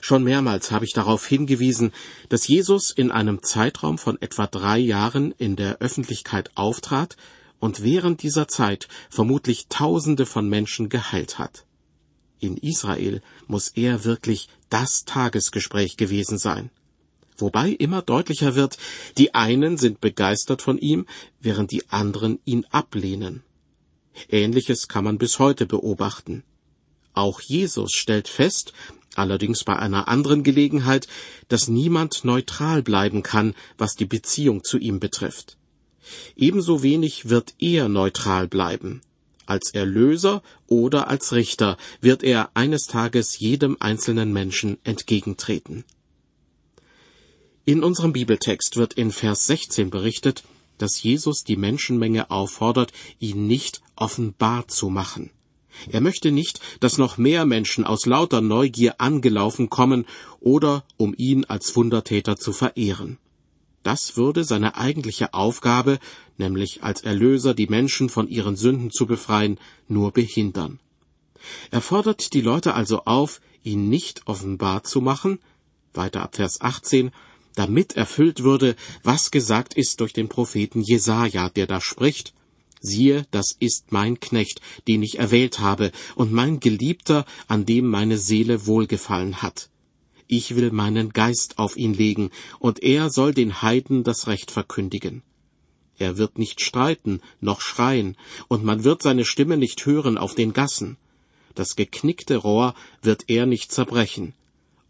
Schon 0.00 0.22
mehrmals 0.22 0.70
habe 0.70 0.84
ich 0.84 0.92
darauf 0.92 1.26
hingewiesen, 1.26 1.92
dass 2.28 2.46
Jesus 2.46 2.90
in 2.90 3.10
einem 3.10 3.42
Zeitraum 3.42 3.98
von 3.98 4.20
etwa 4.20 4.46
drei 4.46 4.78
Jahren 4.78 5.32
in 5.38 5.56
der 5.56 5.78
Öffentlichkeit 5.78 6.50
auftrat 6.54 7.16
und 7.58 7.82
während 7.82 8.22
dieser 8.22 8.48
Zeit 8.48 8.88
vermutlich 9.08 9.68
Tausende 9.68 10.26
von 10.26 10.48
Menschen 10.48 10.88
geheilt 10.88 11.38
hat. 11.38 11.64
In 12.38 12.56
Israel 12.56 13.22
muss 13.46 13.68
er 13.68 14.04
wirklich 14.04 14.48
das 14.68 15.04
Tagesgespräch 15.04 15.96
gewesen 15.96 16.38
sein. 16.38 16.70
Wobei 17.38 17.70
immer 17.70 18.02
deutlicher 18.02 18.54
wird, 18.54 18.78
die 19.16 19.34
einen 19.34 19.78
sind 19.78 20.00
begeistert 20.00 20.60
von 20.60 20.76
ihm, 20.78 21.06
während 21.40 21.70
die 21.70 21.88
anderen 21.88 22.40
ihn 22.44 22.66
ablehnen. 22.70 23.42
Ähnliches 24.28 24.88
kann 24.88 25.04
man 25.04 25.18
bis 25.18 25.38
heute 25.38 25.66
beobachten. 25.66 26.42
Auch 27.14 27.40
Jesus 27.40 27.92
stellt 27.92 28.28
fest, 28.28 28.72
allerdings 29.14 29.64
bei 29.64 29.76
einer 29.76 30.08
anderen 30.08 30.42
Gelegenheit, 30.42 31.08
dass 31.48 31.68
niemand 31.68 32.24
neutral 32.24 32.82
bleiben 32.82 33.22
kann, 33.22 33.54
was 33.76 33.94
die 33.94 34.06
Beziehung 34.06 34.64
zu 34.64 34.78
ihm 34.78 35.00
betrifft. 35.00 35.56
Ebenso 36.36 36.82
wenig 36.82 37.28
wird 37.28 37.54
er 37.58 37.88
neutral 37.88 38.48
bleiben. 38.48 39.02
Als 39.46 39.74
Erlöser 39.74 40.42
oder 40.66 41.08
als 41.08 41.32
Richter 41.32 41.76
wird 42.00 42.22
er 42.22 42.50
eines 42.54 42.86
Tages 42.86 43.38
jedem 43.38 43.76
einzelnen 43.80 44.32
Menschen 44.32 44.78
entgegentreten. 44.84 45.84
In 47.64 47.84
unserem 47.84 48.12
Bibeltext 48.12 48.76
wird 48.76 48.94
in 48.94 49.12
Vers 49.12 49.46
16 49.46 49.90
berichtet, 49.90 50.44
dass 50.78 51.02
Jesus 51.02 51.44
die 51.44 51.56
Menschenmenge 51.56 52.30
auffordert, 52.30 52.92
ihn 53.18 53.46
nicht 53.46 53.82
offenbar 53.96 54.68
zu 54.68 54.88
machen. 54.88 55.30
Er 55.90 56.00
möchte 56.00 56.32
nicht, 56.32 56.60
dass 56.80 56.98
noch 56.98 57.16
mehr 57.18 57.46
Menschen 57.46 57.84
aus 57.84 58.06
lauter 58.06 58.40
Neugier 58.40 59.00
angelaufen 59.00 59.70
kommen 59.70 60.06
oder 60.40 60.84
um 60.96 61.14
ihn 61.16 61.44
als 61.44 61.74
Wundertäter 61.76 62.36
zu 62.36 62.52
verehren. 62.52 63.18
Das 63.82 64.16
würde 64.16 64.44
seine 64.44 64.76
eigentliche 64.76 65.34
Aufgabe, 65.34 65.98
nämlich 66.38 66.82
als 66.82 67.02
Erlöser 67.02 67.54
die 67.54 67.66
Menschen 67.66 68.08
von 68.08 68.28
ihren 68.28 68.56
Sünden 68.56 68.90
zu 68.90 69.06
befreien, 69.06 69.58
nur 69.88 70.12
behindern. 70.12 70.78
Er 71.70 71.80
fordert 71.80 72.32
die 72.34 72.40
Leute 72.40 72.74
also 72.74 73.04
auf, 73.04 73.40
ihn 73.64 73.88
nicht 73.88 74.26
offenbar 74.26 74.84
zu 74.84 75.00
machen, 75.00 75.40
weiter 75.94 76.22
ab 76.22 76.36
Vers 76.36 76.60
18, 76.60 77.10
damit 77.54 77.96
erfüllt 77.96 78.42
würde, 78.42 78.76
was 79.02 79.30
gesagt 79.30 79.74
ist 79.74 80.00
durch 80.00 80.12
den 80.12 80.28
Propheten 80.28 80.82
Jesaja, 80.82 81.48
der 81.48 81.66
da 81.66 81.80
spricht, 81.80 82.34
siehe, 82.80 83.26
das 83.30 83.56
ist 83.58 83.92
mein 83.92 84.20
Knecht, 84.20 84.60
den 84.88 85.02
ich 85.02 85.18
erwählt 85.18 85.60
habe, 85.60 85.92
und 86.16 86.32
mein 86.32 86.60
Geliebter, 86.60 87.24
an 87.48 87.64
dem 87.66 87.86
meine 87.86 88.18
Seele 88.18 88.66
wohlgefallen 88.66 89.42
hat 89.42 89.68
ich 90.32 90.56
will 90.56 90.70
meinen 90.72 91.12
Geist 91.12 91.58
auf 91.58 91.76
ihn 91.76 91.92
legen, 91.92 92.30
und 92.58 92.82
er 92.82 93.10
soll 93.10 93.34
den 93.34 93.60
Heiden 93.60 94.02
das 94.02 94.28
Recht 94.28 94.50
verkündigen. 94.50 95.22
Er 95.98 96.16
wird 96.16 96.38
nicht 96.38 96.62
streiten, 96.62 97.20
noch 97.42 97.60
schreien, 97.60 98.16
und 98.48 98.64
man 98.64 98.82
wird 98.82 99.02
seine 99.02 99.26
Stimme 99.26 99.58
nicht 99.58 99.84
hören 99.84 100.16
auf 100.16 100.34
den 100.34 100.54
Gassen. 100.54 100.96
Das 101.54 101.76
geknickte 101.76 102.36
Rohr 102.36 102.74
wird 103.02 103.24
er 103.28 103.44
nicht 103.44 103.72
zerbrechen, 103.72 104.32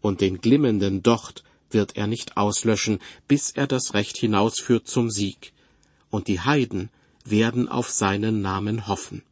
und 0.01 0.21
den 0.21 0.39
glimmenden 0.39 1.03
Docht 1.03 1.43
wird 1.73 1.97
er 1.97 2.07
nicht 2.07 2.37
auslöschen, 2.37 2.99
bis 3.27 3.51
er 3.51 3.67
das 3.67 3.93
Recht 3.93 4.17
hinausführt 4.17 4.87
zum 4.87 5.09
Sieg. 5.09 5.53
Und 6.09 6.27
die 6.27 6.39
Heiden 6.39 6.89
werden 7.25 7.67
auf 7.67 7.89
seinen 7.89 8.41
Namen 8.41 8.87
hoffen. 8.87 9.23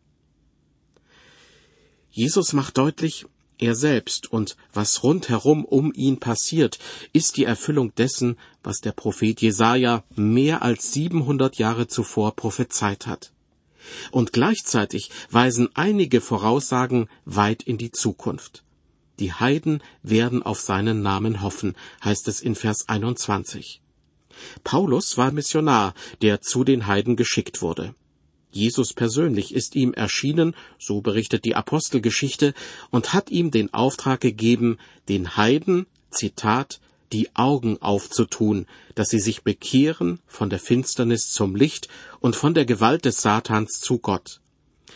Jesus 2.12 2.54
macht 2.54 2.78
deutlich, 2.78 3.26
er 3.62 3.76
selbst 3.76 4.32
und 4.32 4.58
was 4.74 5.04
rundherum 5.04 5.64
um 5.66 5.94
ihn 5.94 6.20
passiert, 6.20 6.80
ist 7.14 7.38
die 7.38 7.46
Erfüllung 7.46 7.94
dessen, 7.94 8.38
was 8.64 8.80
der 8.80 8.92
Prophet 8.92 9.40
Jesaja 9.40 10.04
mehr 10.16 10.64
als 10.64 10.92
700 10.94 11.58
Jahre 11.58 11.88
zuvor 11.88 12.36
prophezeit 12.36 13.06
hat. 13.06 13.32
Und 14.12 14.34
gleichzeitig 14.34 15.12
weisen 15.30 15.70
einige 15.76 16.22
Voraussagen 16.22 17.08
weit 17.26 17.64
in 17.64 17.78
die 17.78 17.92
Zukunft. 17.92 18.64
Die 19.20 19.34
Heiden 19.34 19.84
werden 20.04 20.44
auf 20.44 20.60
seinen 20.60 21.02
Namen 21.02 21.42
hoffen, 21.42 21.76
heißt 22.04 22.28
es 22.28 22.42
in 22.42 22.56
Vers 22.56 22.90
21. 22.90 23.82
Paulus 24.64 25.18
war 25.18 25.32
Missionar, 25.32 25.94
der 26.22 26.42
zu 26.42 26.64
den 26.64 26.88
Heiden 26.88 27.16
geschickt 27.16 27.62
wurde. 27.62 27.94
Jesus 28.52 28.94
persönlich 28.94 29.54
ist 29.54 29.76
ihm 29.76 29.94
erschienen, 29.94 30.56
so 30.78 31.02
berichtet 31.02 31.46
die 31.46 31.56
Apostelgeschichte, 31.56 32.54
und 32.90 33.14
hat 33.14 33.30
ihm 33.30 33.52
den 33.52 33.74
Auftrag 33.74 34.20
gegeben, 34.20 34.78
den 35.08 35.38
Heiden, 35.38 35.86
Zitat, 36.10 36.82
die 37.14 37.34
Augen 37.36 37.82
aufzutun, 37.82 38.68
dass 38.96 39.10
sie 39.10 39.20
sich 39.20 39.44
bekehren 39.44 40.20
von 40.28 40.50
der 40.50 40.60
Finsternis 40.60 41.32
zum 41.32 41.56
Licht 41.56 41.88
und 42.20 42.36
von 42.36 42.54
der 42.54 42.66
Gewalt 42.66 43.06
des 43.06 43.22
Satans 43.22 43.80
zu 43.80 44.00
Gott. 44.00 44.42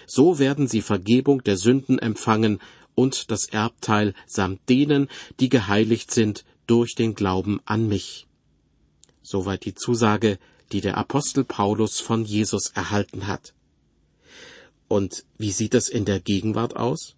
So 0.07 0.39
werden 0.39 0.67
sie 0.67 0.81
Vergebung 0.81 1.43
der 1.43 1.57
Sünden 1.57 1.99
empfangen 1.99 2.59
und 2.95 3.29
das 3.29 3.45
Erbteil 3.45 4.13
samt 4.25 4.67
denen, 4.69 5.09
die 5.39 5.49
geheiligt 5.49 6.11
sind 6.11 6.45
durch 6.65 6.95
den 6.95 7.13
Glauben 7.13 7.59
an 7.65 7.87
mich. 7.87 8.25
Soweit 9.21 9.65
die 9.65 9.75
Zusage 9.75 10.39
die 10.71 10.81
der 10.81 10.97
Apostel 10.97 11.43
Paulus 11.43 11.99
von 11.99 12.25
Jesus 12.25 12.69
erhalten 12.69 13.27
hat. 13.27 13.53
Und 14.87 15.25
wie 15.37 15.51
sieht 15.51 15.73
es 15.73 15.89
in 15.89 16.05
der 16.05 16.19
Gegenwart 16.19 16.75
aus? 16.75 17.15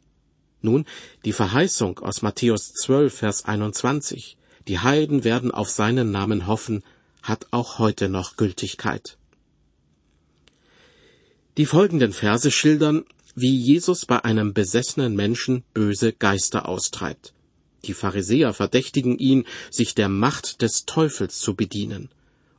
Nun, 0.62 0.86
die 1.25 1.34
Verheißung 1.34 2.00
aus 2.00 2.22
Matthäus 2.22 2.74
12, 2.74 3.13
Vers 3.13 3.46
21, 3.46 4.38
die 4.67 4.79
Heiden 4.79 5.24
werden 5.24 5.51
auf 5.51 5.69
seinen 5.69 6.12
Namen 6.12 6.48
hoffen, 6.48 6.84
hat 7.22 7.48
auch 7.51 7.79
heute 7.79 8.10
noch 8.10 8.38
Gültigkeit. 8.38 9.17
Die 11.57 11.65
folgenden 11.65 12.13
Verse 12.13 12.51
schildern, 12.51 13.05
wie 13.39 13.56
Jesus 13.56 14.08
bei 14.08 14.25
einem 14.25 14.56
besessenen 14.56 15.15
Menschen 15.15 15.63
böse 15.75 16.12
Geister 16.12 16.67
austreibt. 16.67 17.36
Die 17.86 17.94
Pharisäer 17.94 18.51
verdächtigen 18.51 19.20
ihn, 19.20 19.46
sich 19.70 19.94
der 19.94 20.10
Macht 20.10 20.63
des 20.63 20.86
Teufels 20.86 21.38
zu 21.38 21.53
bedienen. 21.53 22.10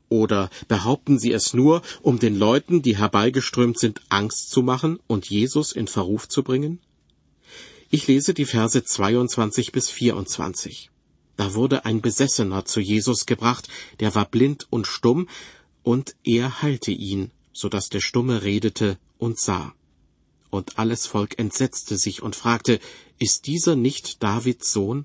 Oder 0.09 0.51
behaupten 0.69 1.19
sie 1.19 1.33
es 1.33 1.53
nur, 1.53 1.83
um 2.01 2.21
den 2.21 2.39
Leuten, 2.39 2.81
die 2.81 2.97
herbeigeströmt 2.97 3.77
sind, 3.77 4.01
Angst 4.09 4.51
zu 4.51 4.63
machen 4.63 5.01
und 5.09 5.29
Jesus 5.29 5.73
in 5.73 5.89
Verruf 5.89 6.29
zu 6.29 6.45
bringen? 6.45 6.79
Ich 7.91 8.07
lese 8.07 8.33
die 8.33 8.45
Verse 8.45 8.83
22 8.83 9.73
bis 9.73 9.91
24. 9.91 10.91
Da 11.37 11.55
wurde 11.55 11.87
ein 11.87 12.01
Besessener 12.01 12.65
zu 12.65 12.79
Jesus 12.79 13.27
gebracht, 13.27 13.69
der 13.99 14.15
war 14.15 14.27
blind 14.27 14.69
und 14.71 14.87
stumm, 14.87 15.29
und 15.83 16.15
er 16.23 16.63
heilte 16.63 16.93
ihn, 16.93 17.33
so 17.53 17.69
dass 17.69 17.89
der 17.89 18.01
Stumme 18.01 18.45
redete 18.45 18.97
und 19.19 19.41
sah. 19.41 19.75
Und 20.51 20.79
alles 20.79 21.07
Volk 21.07 21.39
entsetzte 21.39 21.97
sich 21.97 22.23
und 22.23 22.37
fragte, 22.37 22.81
ist 23.19 23.47
dieser 23.47 23.77
nicht 23.77 24.23
Davids 24.23 24.73
Sohn? 24.73 25.05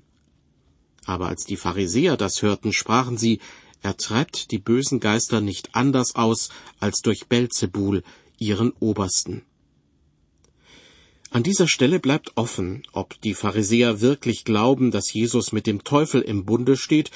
Aber 1.04 1.28
als 1.28 1.44
die 1.44 1.56
Pharisäer 1.56 2.16
das 2.16 2.42
hörten, 2.42 2.72
sprachen 2.72 3.18
sie, 3.18 3.40
er 3.82 3.96
treibt 3.96 4.50
die 4.50 4.58
bösen 4.58 5.00
Geister 5.00 5.42
nicht 5.42 5.74
anders 5.74 6.14
aus 6.14 6.48
als 6.80 7.00
durch 7.00 7.26
Belzebul, 7.26 8.02
ihren 8.38 8.72
Obersten. 8.80 9.42
An 11.30 11.42
dieser 11.42 11.68
Stelle 11.68 11.98
bleibt 11.98 12.36
offen, 12.36 12.84
ob 12.92 13.20
die 13.20 13.34
Pharisäer 13.34 14.00
wirklich 14.00 14.44
glauben, 14.44 14.90
dass 14.90 15.12
Jesus 15.12 15.52
mit 15.52 15.66
dem 15.66 15.84
Teufel 15.84 16.22
im 16.22 16.44
Bunde 16.44 16.76
steht, 16.76 17.10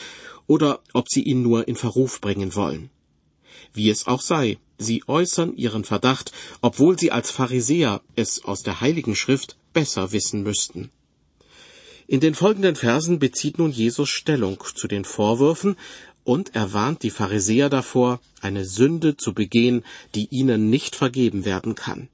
oder 0.47 0.81
ob 0.93 1.09
sie 1.09 1.23
ihn 1.23 1.43
nur 1.43 1.69
in 1.69 1.77
Verruf 1.77 2.21
bringen 2.21 2.55
wollen. 2.55 2.91
Wie 3.75 3.91
es 3.91 4.07
auch 4.07 4.21
sei, 4.21 4.59
sie 4.79 5.03
äußern 5.07 5.57
ihren 5.57 5.85
Verdacht, 5.85 6.33
obwohl 6.61 6.99
sie 6.99 7.13
als 7.13 7.31
Pharisäer 7.31 8.01
es 8.17 8.45
aus 8.45 8.63
der 8.63 8.81
Heiligen 8.81 9.15
Schrift 9.15 9.57
besser 9.73 10.13
wissen 10.13 10.43
müssten. 10.43 10.91
In 12.07 12.21
den 12.21 12.35
folgenden 12.35 12.77
Versen 12.77 13.19
bezieht 13.19 13.59
nun 13.59 13.71
Jesus 13.71 14.09
Stellung 14.09 14.63
zu 14.75 14.89
den 14.89 15.05
Vorwürfen 15.05 15.77
und 16.25 16.55
er 16.55 16.73
warnt 16.73 17.03
die 17.03 17.11
Pharisäer 17.11 17.69
davor, 17.69 18.21
eine 18.41 18.65
Sünde 18.65 19.17
zu 19.17 19.35
begehen, 19.35 19.85
die 20.15 20.29
ihnen 20.31 20.71
nicht 20.71 20.97
vergeben 20.97 21.45
werden 21.45 21.75
kann 21.75 22.09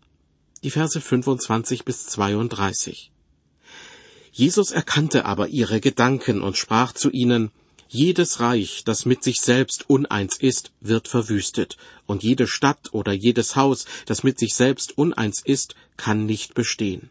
die 0.65 0.71
Verse 0.71 0.99
25 0.99 1.85
bis 1.85 2.07
32. 2.07 3.11
Jesus 4.33 4.71
erkannte 4.73 5.27
aber 5.27 5.49
ihre 5.49 5.79
Gedanken 5.79 6.41
und 6.41 6.57
sprach 6.57 6.93
zu 6.93 7.11
ihnen, 7.11 7.51
jedes 7.95 8.41
Reich, 8.41 8.83
das 8.85 9.07
mit 9.07 9.23
sich 9.23 9.41
selbst 9.41 9.89
uneins 9.89 10.37
ist, 10.37 10.73
wird 10.81 11.09
verwüstet, 11.09 11.77
und 12.07 12.23
jede 12.23 12.47
Stadt 12.47 12.93
oder 12.93 13.13
jedes 13.13 13.57
Haus, 13.57 13.87
das 14.07 14.23
mit 14.23 14.39
sich 14.39 14.55
selbst 14.55 14.99
uneins 14.99 15.41
ist, 15.45 15.75
kann 15.97 16.27
nicht 16.27 16.55
bestehen. 16.55 17.11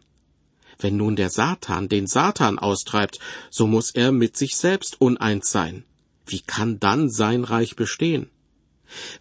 Wenn 0.78 0.96
nun 0.96 1.16
der 1.16 1.30
Satan 1.30 1.88
den 1.88 2.06
Satan 2.06 2.58
austreibt, 2.58 3.18
so 3.50 3.66
muss 3.66 3.90
er 3.90 4.12
mit 4.12 4.36
sich 4.36 4.56
selbst 4.56 5.00
uneins 5.00 5.50
sein. 5.50 5.84
Wie 6.26 6.40
kann 6.40 6.80
dann 6.80 7.10
sein 7.10 7.44
Reich 7.44 7.76
bestehen? 7.76 8.30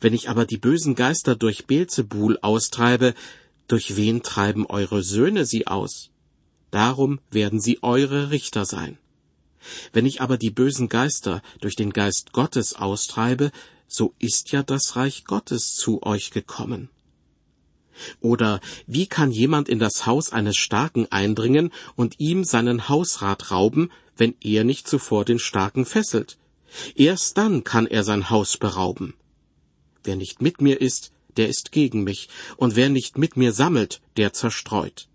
Wenn 0.02 0.14
ich 0.14 0.30
aber 0.30 0.46
die 0.46 0.58
bösen 0.58 0.96
Geister 0.96 1.36
durch 1.36 1.66
Beelzebul 1.66 2.38
austreibe, 2.42 3.14
durch 3.68 3.96
wen 3.96 4.24
treiben 4.24 4.66
eure 4.66 5.04
Söhne 5.04 5.46
sie 5.46 5.68
aus? 5.68 6.10
Darum 6.72 7.20
werden 7.32 7.60
sie 7.60 7.82
eure 7.82 8.32
Richter 8.32 8.66
sein. 8.66 8.98
Wenn 9.92 10.06
ich 10.06 10.22
aber 10.22 10.38
die 10.38 10.50
bösen 10.50 10.90
Geister 10.90 11.42
durch 11.62 11.76
den 11.76 11.92
Geist 11.92 12.34
Gottes 12.34 12.76
austreibe, 12.76 13.52
so 13.88 14.14
ist 14.20 14.52
ja 14.52 14.64
das 14.64 14.96
Reich 14.96 15.26
Gottes 15.26 15.76
zu 15.76 16.04
euch 16.04 16.32
gekommen. 16.32 16.90
Oder 18.22 18.60
wie 18.88 19.08
kann 19.08 19.32
jemand 19.32 19.70
in 19.70 19.80
das 19.80 20.06
Haus 20.06 20.32
eines 20.32 20.58
Starken 20.58 21.12
eindringen 21.12 21.72
und 21.96 22.20
ihm 22.20 22.44
seinen 22.44 22.90
Hausrat 22.90 23.52
rauben, 23.52 23.92
wenn 24.18 24.36
er 24.42 24.64
nicht 24.64 24.88
zuvor 24.88 25.26
den 25.26 25.40
Starken 25.40 25.86
fesselt? 25.86 26.38
Erst 26.96 27.38
dann 27.38 27.64
kann 27.64 27.86
er 27.86 28.04
sein 28.04 28.30
Haus 28.30 28.58
berauben. 28.58 29.14
Wer 30.04 30.16
nicht 30.16 30.42
mit 30.42 30.60
mir 30.60 30.82
ist, 30.82 31.12
der 31.38 31.50
ist 31.50 31.72
gegen 31.72 32.04
mich, 32.04 32.30
und 32.58 32.76
wer 32.76 32.90
nicht 32.90 33.18
mit 33.18 33.38
mir 33.38 33.54
sammelt, 33.54 34.02
der 34.18 34.34
zerstreut. 34.34 35.08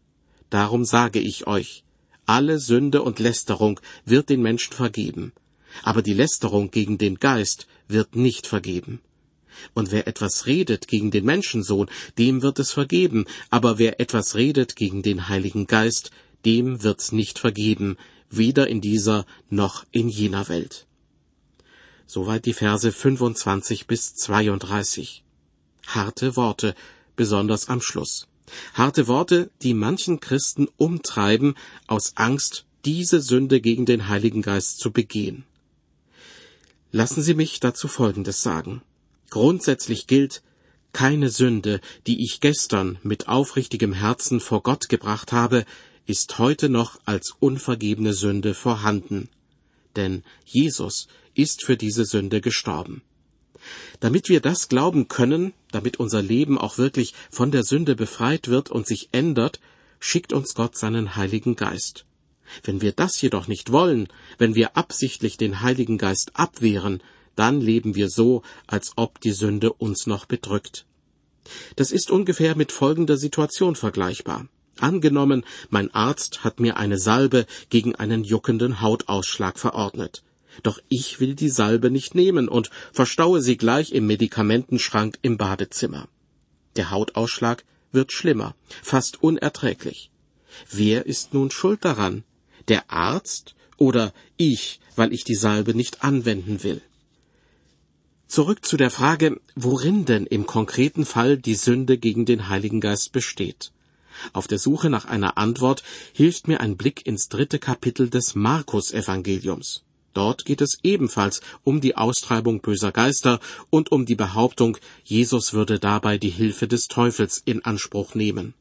Darum 0.50 0.84
sage 0.84 1.18
ich 1.18 1.46
euch, 1.46 1.84
alle 2.28 2.58
Sünde 2.58 3.02
und 3.02 3.18
Lästerung 3.18 3.80
wird 4.04 4.28
den 4.28 4.42
Menschen 4.42 4.74
vergeben, 4.74 5.32
aber 5.82 6.02
die 6.02 6.12
Lästerung 6.12 6.70
gegen 6.70 6.98
den 6.98 7.18
Geist 7.18 7.66
wird 7.88 8.16
nicht 8.16 8.46
vergeben. 8.46 9.00
Und 9.74 9.90
wer 9.90 10.06
etwas 10.06 10.46
redet 10.46 10.88
gegen 10.88 11.10
den 11.10 11.24
Menschensohn, 11.24 11.88
dem 12.18 12.42
wird 12.42 12.58
es 12.58 12.70
vergeben, 12.70 13.24
aber 13.50 13.78
wer 13.78 13.98
etwas 13.98 14.34
redet 14.34 14.76
gegen 14.76 15.02
den 15.02 15.28
Heiligen 15.28 15.66
Geist, 15.66 16.10
dem 16.44 16.82
wird's 16.82 17.12
nicht 17.12 17.38
vergeben, 17.38 17.96
weder 18.30 18.68
in 18.68 18.80
dieser 18.80 19.24
noch 19.48 19.84
in 19.90 20.08
jener 20.08 20.48
Welt. 20.48 20.86
Soweit 22.06 22.44
die 22.44 22.54
Verse 22.54 22.92
25 22.92 23.86
bis 23.86 24.14
32 24.14 25.24
harte 25.86 26.36
Worte, 26.36 26.74
besonders 27.16 27.68
am 27.68 27.80
Schluss. 27.80 28.28
Harte 28.74 29.06
Worte, 29.06 29.50
die 29.62 29.74
manchen 29.74 30.20
Christen 30.20 30.68
umtreiben 30.76 31.54
aus 31.86 32.12
Angst, 32.16 32.64
diese 32.84 33.20
Sünde 33.20 33.60
gegen 33.60 33.86
den 33.86 34.08
Heiligen 34.08 34.42
Geist 34.42 34.78
zu 34.78 34.92
begehen. 34.92 35.44
Lassen 36.90 37.22
Sie 37.22 37.34
mich 37.34 37.60
dazu 37.60 37.88
Folgendes 37.88 38.42
sagen. 38.42 38.82
Grundsätzlich 39.30 40.06
gilt, 40.06 40.42
keine 40.92 41.28
Sünde, 41.28 41.80
die 42.06 42.24
ich 42.24 42.40
gestern 42.40 42.98
mit 43.02 43.28
aufrichtigem 43.28 43.92
Herzen 43.92 44.40
vor 44.40 44.62
Gott 44.62 44.88
gebracht 44.88 45.32
habe, 45.32 45.64
ist 46.06 46.38
heute 46.38 46.70
noch 46.70 46.98
als 47.04 47.34
unvergebene 47.38 48.14
Sünde 48.14 48.54
vorhanden. 48.54 49.28
Denn 49.96 50.22
Jesus 50.44 51.08
ist 51.34 51.62
für 51.62 51.76
diese 51.76 52.06
Sünde 52.06 52.40
gestorben. 52.40 53.02
Damit 54.00 54.28
wir 54.28 54.40
das 54.40 54.68
glauben 54.68 55.08
können, 55.08 55.52
damit 55.72 55.98
unser 55.98 56.22
Leben 56.22 56.56
auch 56.58 56.78
wirklich 56.78 57.14
von 57.30 57.50
der 57.50 57.64
Sünde 57.64 57.96
befreit 57.96 58.48
wird 58.48 58.70
und 58.70 58.86
sich 58.86 59.08
ändert, 59.12 59.60
schickt 59.98 60.32
uns 60.32 60.54
Gott 60.54 60.76
seinen 60.76 61.16
Heiligen 61.16 61.56
Geist. 61.56 62.04
Wenn 62.62 62.80
wir 62.80 62.92
das 62.92 63.20
jedoch 63.20 63.48
nicht 63.48 63.72
wollen, 63.72 64.08
wenn 64.38 64.54
wir 64.54 64.76
absichtlich 64.76 65.36
den 65.36 65.60
Heiligen 65.60 65.98
Geist 65.98 66.30
abwehren, 66.34 67.02
dann 67.34 67.60
leben 67.60 67.94
wir 67.94 68.08
so, 68.08 68.42
als 68.66 68.92
ob 68.96 69.20
die 69.20 69.32
Sünde 69.32 69.72
uns 69.72 70.06
noch 70.06 70.26
bedrückt. 70.26 70.86
Das 71.76 71.92
ist 71.92 72.10
ungefähr 72.10 72.56
mit 72.56 72.72
folgender 72.72 73.16
Situation 73.16 73.74
vergleichbar. 73.74 74.46
Angenommen, 74.78 75.44
mein 75.70 75.92
Arzt 75.92 76.44
hat 76.44 76.60
mir 76.60 76.76
eine 76.76 76.98
Salbe 76.98 77.46
gegen 77.68 77.94
einen 77.96 78.22
juckenden 78.22 78.80
Hautausschlag 78.80 79.58
verordnet. 79.58 80.22
Doch 80.62 80.80
ich 80.88 81.20
will 81.20 81.34
die 81.34 81.48
Salbe 81.48 81.90
nicht 81.90 82.14
nehmen 82.14 82.48
und 82.48 82.70
verstaue 82.92 83.40
sie 83.40 83.56
gleich 83.56 83.92
im 83.92 84.06
Medikamentenschrank 84.06 85.18
im 85.22 85.36
Badezimmer. 85.36 86.08
Der 86.76 86.90
Hautausschlag 86.90 87.64
wird 87.92 88.12
schlimmer, 88.12 88.54
fast 88.82 89.22
unerträglich. 89.22 90.10
Wer 90.70 91.06
ist 91.06 91.34
nun 91.34 91.50
schuld 91.50 91.84
daran? 91.84 92.24
Der 92.68 92.90
Arzt 92.90 93.54
oder 93.76 94.12
ich, 94.36 94.80
weil 94.96 95.12
ich 95.12 95.24
die 95.24 95.34
Salbe 95.34 95.74
nicht 95.74 96.02
anwenden 96.02 96.62
will? 96.62 96.82
Zurück 98.26 98.64
zu 98.64 98.76
der 98.76 98.90
Frage, 98.90 99.40
worin 99.54 100.04
denn 100.04 100.26
im 100.26 100.44
konkreten 100.46 101.06
Fall 101.06 101.38
die 101.38 101.54
Sünde 101.54 101.96
gegen 101.96 102.26
den 102.26 102.48
Heiligen 102.48 102.80
Geist 102.80 103.12
besteht. 103.12 103.72
Auf 104.32 104.46
der 104.46 104.58
Suche 104.58 104.90
nach 104.90 105.06
einer 105.06 105.38
Antwort 105.38 105.82
hilft 106.12 106.46
mir 106.46 106.60
ein 106.60 106.76
Blick 106.76 107.06
ins 107.06 107.28
dritte 107.28 107.58
Kapitel 107.58 108.10
des 108.10 108.34
Markus 108.34 108.92
Evangeliums. 108.92 109.84
Dort 110.14 110.44
geht 110.44 110.60
es 110.60 110.78
ebenfalls 110.82 111.40
um 111.64 111.80
die 111.80 111.96
Austreibung 111.96 112.60
böser 112.60 112.92
Geister 112.92 113.40
und 113.70 113.92
um 113.92 114.06
die 114.06 114.14
Behauptung, 114.14 114.78
Jesus 115.04 115.52
würde 115.52 115.78
dabei 115.78 116.18
die 116.18 116.30
Hilfe 116.30 116.66
des 116.66 116.88
Teufels 116.88 117.42
in 117.44 117.64
Anspruch 117.64 118.14
nehmen. 118.14 118.54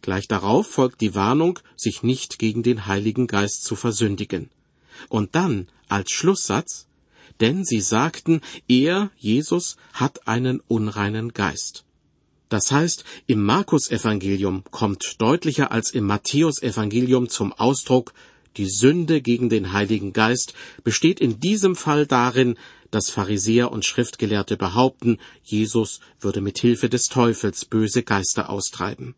Gleich 0.00 0.26
darauf 0.26 0.66
folgt 0.66 1.00
die 1.00 1.14
Warnung, 1.14 1.58
sich 1.76 2.02
nicht 2.02 2.38
gegen 2.38 2.62
den 2.62 2.86
Heiligen 2.86 3.26
Geist 3.26 3.64
zu 3.64 3.76
versündigen. 3.76 4.50
Und 5.08 5.34
dann 5.34 5.68
als 5.88 6.10
Schlusssatz, 6.10 6.86
denn 7.40 7.64
sie 7.64 7.80
sagten, 7.80 8.40
er, 8.68 9.10
Jesus, 9.16 9.76
hat 9.92 10.26
einen 10.26 10.60
unreinen 10.68 11.32
Geist. 11.32 11.84
Das 12.48 12.70
heißt, 12.70 13.04
im 13.26 13.42
Markus 13.44 13.90
Evangelium 13.90 14.62
kommt 14.70 15.20
deutlicher 15.22 15.72
als 15.72 15.90
im 15.90 16.04
Matthäus 16.04 16.62
Evangelium 16.62 17.28
zum 17.28 17.52
Ausdruck, 17.52 18.12
die 18.56 18.68
Sünde 18.68 19.20
gegen 19.20 19.48
den 19.48 19.72
Heiligen 19.72 20.12
Geist 20.12 20.54
besteht 20.84 21.20
in 21.20 21.40
diesem 21.40 21.76
Fall 21.76 22.06
darin, 22.06 22.56
dass 22.90 23.10
Pharisäer 23.10 23.72
und 23.72 23.84
Schriftgelehrte 23.84 24.56
behaupten, 24.56 25.18
Jesus 25.42 26.00
würde 26.20 26.40
mit 26.40 26.58
Hilfe 26.58 26.88
des 26.88 27.08
Teufels 27.08 27.64
böse 27.64 28.02
Geister 28.02 28.50
austreiben. 28.50 29.14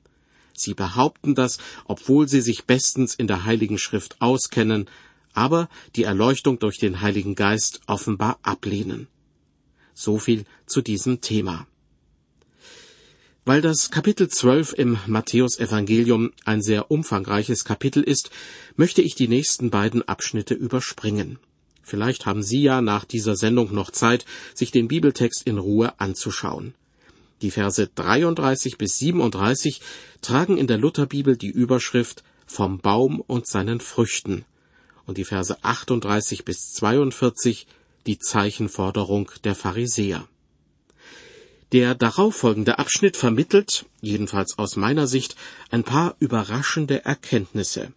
Sie 0.57 0.75
behaupten 0.75 1.35
das, 1.35 1.59
obwohl 1.85 2.29
sie 2.29 2.41
sich 2.41 2.65
bestens 2.65 3.15
in 3.15 3.27
der 3.27 3.45
Heiligen 3.45 3.79
Schrift 3.79 4.21
auskennen, 4.21 4.89
aber 5.33 5.69
die 5.97 6.05
Erleuchtung 6.05 6.61
durch 6.61 6.79
den 6.79 7.01
Heiligen 7.01 7.35
Geist 7.35 7.81
offenbar 7.89 8.39
ablehnen. 8.43 9.09
So 9.93 10.19
viel 10.19 10.45
zu 10.67 10.81
diesem 10.81 11.21
Thema. 11.21 11.67
Weil 13.47 13.61
das 13.61 13.91
Kapitel 13.91 14.29
12 14.29 14.73
im 14.73 14.99
Matthäusevangelium 15.07 16.33
ein 16.47 16.63
sehr 16.63 16.91
umfangreiches 16.91 17.67
Kapitel 17.67 18.03
ist, 18.03 18.31
möchte 18.77 19.03
ich 19.03 19.17
die 19.17 19.29
nächsten 19.29 19.69
beiden 19.69 20.01
Abschnitte 20.09 20.55
überspringen. 20.55 21.39
Vielleicht 21.83 22.25
haben 22.25 22.43
Sie 22.43 22.63
ja 22.63 22.81
nach 22.81 23.05
dieser 23.05 23.37
Sendung 23.37 23.75
noch 23.75 23.91
Zeit, 23.91 24.25
sich 24.55 24.71
den 24.71 24.89
Bibeltext 24.89 25.43
in 25.47 25.59
Ruhe 25.59 26.01
anzuschauen. 26.01 26.75
Die 27.43 27.51
Verse 27.51 27.87
33 27.95 28.79
bis 28.79 28.99
37 28.99 29.83
tragen 30.23 30.57
in 30.57 30.67
der 30.67 30.79
Lutherbibel 30.79 31.37
die 31.37 31.51
Überschrift 31.51 32.25
Vom 32.47 32.79
Baum 32.79 33.21
und 33.21 33.47
seinen 33.47 33.81
Früchten 33.81 34.47
und 35.05 35.19
die 35.19 35.25
Verse 35.25 35.57
38 35.63 36.47
bis 36.47 36.73
42 36.73 37.67
die 38.07 38.19
Zeichenforderung 38.19 39.31
der 39.45 39.55
Pharisäer. 39.55 40.27
Der 41.75 41.97
darauffolgende 41.97 42.79
Abschnitt 42.79 43.17
vermittelt, 43.17 43.85
jedenfalls 44.01 44.59
aus 44.59 44.77
meiner 44.77 45.09
Sicht, 45.09 45.35
ein 45.73 45.83
paar 45.83 46.15
überraschende 46.21 47.05
Erkenntnisse. 47.05 47.93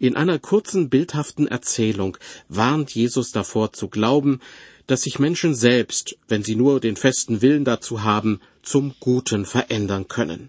In 0.00 0.16
einer 0.16 0.38
kurzen 0.38 0.88
bildhaften 0.88 1.46
Erzählung 1.46 2.16
warnt 2.48 2.94
Jesus 2.94 3.30
davor 3.30 3.74
zu 3.74 3.88
glauben, 3.88 4.40
dass 4.86 5.02
sich 5.02 5.18
Menschen 5.18 5.54
selbst, 5.54 6.16
wenn 6.26 6.42
sie 6.42 6.56
nur 6.56 6.80
den 6.80 6.96
festen 6.96 7.42
Willen 7.42 7.66
dazu 7.66 8.02
haben, 8.02 8.40
zum 8.62 8.94
Guten 8.98 9.44
verändern 9.44 10.08
können. 10.08 10.48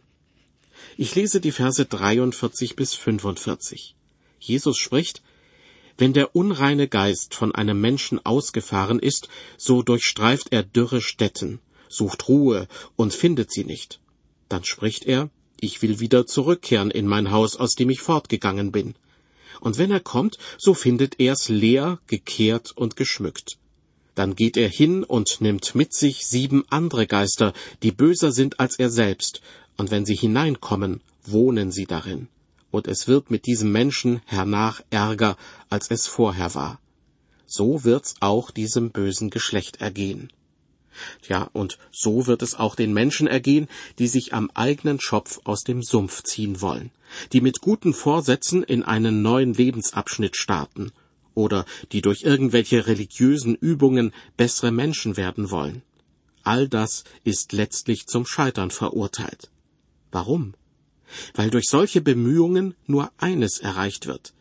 Ich 0.95 1.15
lese 1.15 1.41
die 1.41 1.51
Verse 1.51 1.83
43 1.83 2.77
bis 2.77 2.93
45. 2.93 3.93
Jesus 4.39 4.77
spricht, 4.77 5.21
wenn 5.97 6.13
der 6.13 6.33
unreine 6.33 6.87
Geist 6.87 7.35
von 7.35 7.53
einem 7.53 7.81
Menschen 7.81 8.25
ausgefahren 8.25 8.99
ist, 8.99 9.27
so 9.57 9.81
durchstreift 9.81 10.47
er 10.51 10.63
dürre 10.63 11.01
Stätten, 11.01 11.59
sucht 11.93 12.27
Ruhe 12.27 12.67
und 12.95 13.13
findet 13.13 13.51
sie 13.51 13.63
nicht. 13.63 13.99
Dann 14.49 14.63
spricht 14.63 15.05
er, 15.05 15.29
ich 15.59 15.81
will 15.81 15.99
wieder 15.99 16.25
zurückkehren 16.25 16.91
in 16.91 17.07
mein 17.07 17.31
Haus, 17.31 17.55
aus 17.55 17.75
dem 17.75 17.89
ich 17.89 18.01
fortgegangen 18.01 18.71
bin. 18.71 18.95
Und 19.61 19.77
wenn 19.77 19.91
er 19.91 20.01
kommt, 20.01 20.37
so 20.57 20.73
findet 20.73 21.19
er's 21.19 21.47
leer, 21.47 21.99
gekehrt 22.07 22.71
und 22.75 22.95
geschmückt. 22.95 23.57
Dann 24.15 24.35
geht 24.35 24.57
er 24.57 24.69
hin 24.69 25.03
und 25.03 25.41
nimmt 25.41 25.73
mit 25.73 25.93
sich 25.93 26.25
sieben 26.25 26.65
andere 26.69 27.07
Geister, 27.07 27.53
die 27.81 27.91
böser 27.91 28.31
sind 28.31 28.59
als 28.59 28.77
er 28.77 28.89
selbst, 28.89 29.41
und 29.77 29.89
wenn 29.89 30.05
sie 30.05 30.15
hineinkommen, 30.15 31.01
wohnen 31.23 31.71
sie 31.71 31.85
darin. 31.85 32.27
Und 32.69 32.87
es 32.87 33.07
wird 33.07 33.31
mit 33.31 33.45
diesem 33.45 33.71
Menschen 33.71 34.21
hernach 34.25 34.81
ärger, 34.89 35.37
als 35.69 35.89
es 35.89 36.07
vorher 36.07 36.53
war. 36.53 36.79
So 37.45 37.83
wird's 37.83 38.15
auch 38.19 38.51
diesem 38.51 38.91
bösen 38.91 39.29
Geschlecht 39.29 39.81
ergehen. 39.81 40.31
Ja, 41.27 41.49
und 41.53 41.77
so 41.91 42.27
wird 42.27 42.41
es 42.41 42.55
auch 42.55 42.75
den 42.75 42.93
Menschen 42.93 43.27
ergehen, 43.27 43.67
die 43.99 44.07
sich 44.07 44.33
am 44.33 44.49
eigenen 44.53 44.99
Schopf 44.99 45.39
aus 45.43 45.63
dem 45.63 45.81
Sumpf 45.81 46.23
ziehen 46.23 46.61
wollen, 46.61 46.91
die 47.31 47.41
mit 47.41 47.61
guten 47.61 47.93
Vorsätzen 47.93 48.63
in 48.63 48.83
einen 48.83 49.21
neuen 49.21 49.53
Lebensabschnitt 49.53 50.35
starten 50.35 50.91
oder 51.35 51.65
die 51.91 52.01
durch 52.01 52.23
irgendwelche 52.23 52.87
religiösen 52.87 53.55
Übungen 53.55 54.13
bessere 54.37 54.71
Menschen 54.71 55.17
werden 55.17 55.51
wollen. 55.51 55.81
All 56.43 56.67
das 56.67 57.05
ist 57.23 57.53
letztlich 57.53 58.07
zum 58.07 58.25
Scheitern 58.25 58.69
verurteilt. 58.69 59.49
Warum? 60.11 60.53
Weil 61.33 61.49
durch 61.49 61.69
solche 61.69 62.01
Bemühungen 62.01 62.75
nur 62.85 63.11
eines 63.17 63.59
erreicht 63.59 64.07
wird, 64.07 64.33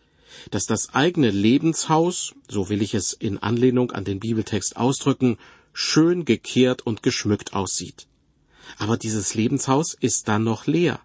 dass 0.51 0.65
das 0.65 0.95
eigene 0.95 1.31
Lebenshaus, 1.31 2.35
so 2.49 2.69
will 2.69 2.83
ich 2.83 2.95
es 2.95 3.12
in 3.12 3.38
Anlehnung 3.38 3.93
an 3.93 4.05
den 4.05 4.21
Bibeltext 4.21 4.77
ausdrücken, 4.77 5.38
schön 5.73 6.25
gekehrt 6.25 6.83
und 6.83 7.03
geschmückt 7.03 7.55
aussieht. 7.55 8.07
Aber 8.79 8.97
dieses 8.97 9.35
Lebenshaus 9.35 9.95
ist 9.95 10.29
dann 10.29 10.45
noch 10.45 10.67
leer. 10.67 11.01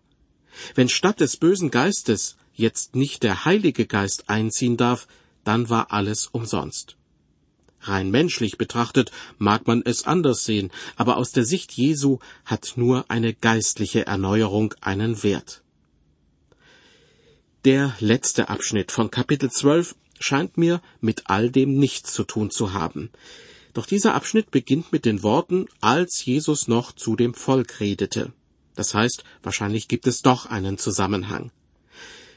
Wenn 0.75 0.89
statt 0.89 1.19
des 1.19 1.37
bösen 1.37 1.71
Geistes 1.71 2.37
jetzt 2.53 2.95
nicht 2.95 3.23
der 3.23 3.45
Heilige 3.45 3.85
Geist 3.85 4.29
einziehen 4.29 4.77
darf, 4.77 5.07
dann 5.43 5.69
war 5.69 5.91
alles 5.91 6.27
umsonst. 6.27 6.97
Rein 7.81 8.09
menschlich 8.11 8.57
betrachtet 8.57 9.11
mag 9.37 9.67
man 9.67 9.81
es 9.85 10.05
anders 10.05 10.43
sehen, 10.43 10.71
aber 10.95 11.17
aus 11.17 11.31
der 11.31 11.45
Sicht 11.45 11.71
Jesu 11.73 12.19
hat 12.43 12.73
nur 12.75 13.09
eine 13.09 13.33
geistliche 13.33 14.05
Erneuerung 14.05 14.73
einen 14.81 15.23
Wert. 15.23 15.61
Der 17.65 17.95
letzte 17.99 18.49
Abschnitt 18.49 18.91
von 18.91 19.11
Kapitel 19.11 19.51
12 19.51 19.95
scheint 20.19 20.57
mir 20.57 20.81
mit 20.99 21.23
all 21.25 21.51
dem 21.51 21.77
nichts 21.77 22.13
zu 22.13 22.23
tun 22.23 22.49
zu 22.49 22.73
haben. 22.73 23.11
Doch 23.77 23.85
dieser 23.85 24.15
Abschnitt 24.15 24.49
beginnt 24.49 24.91
mit 24.91 25.05
den 25.05 25.21
Worten, 25.21 25.67
als 25.81 26.25
Jesus 26.25 26.67
noch 26.67 26.93
zu 26.93 27.15
dem 27.15 27.35
Volk 27.35 27.79
redete. 27.79 28.33
Das 28.73 28.95
heißt, 28.95 29.23
wahrscheinlich 29.43 29.87
gibt 29.87 30.07
es 30.07 30.23
doch 30.23 30.47
einen 30.47 30.79
Zusammenhang. 30.79 31.51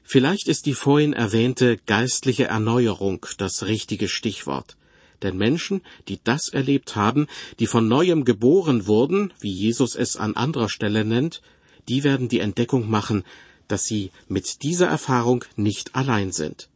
Vielleicht 0.04 0.48
ist 0.48 0.66
die 0.66 0.74
vorhin 0.74 1.14
erwähnte 1.14 1.78
geistliche 1.86 2.44
Erneuerung 2.44 3.24
das 3.38 3.62
richtige 3.62 4.06
Stichwort. 4.06 4.76
Denn 5.22 5.38
Menschen, 5.38 5.80
die 6.08 6.20
das 6.22 6.50
erlebt 6.50 6.94
haben, 6.94 7.26
die 7.58 7.66
von 7.66 7.88
neuem 7.88 8.26
geboren 8.26 8.86
wurden, 8.86 9.32
wie 9.40 9.54
Jesus 9.54 9.94
es 9.94 10.16
an 10.16 10.36
anderer 10.36 10.68
Stelle 10.68 11.06
nennt, 11.06 11.40
die 11.88 12.04
werden 12.04 12.28
die 12.28 12.40
Entdeckung 12.40 12.90
machen, 12.90 13.24
dass 13.66 13.86
sie 13.86 14.10
mit 14.28 14.62
dieser 14.62 14.88
Erfahrung 14.88 15.46
nicht 15.56 15.94
allein 15.94 16.32
sind. 16.32 16.69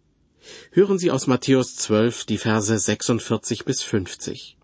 Hören 0.73 0.99
Sie 0.99 1.11
aus 1.11 1.27
Matthäus 1.27 1.77
12 1.77 2.25
die 2.25 2.39
Verse 2.39 2.79
46 2.79 3.65
bis 3.65 3.83
50. 3.83 4.57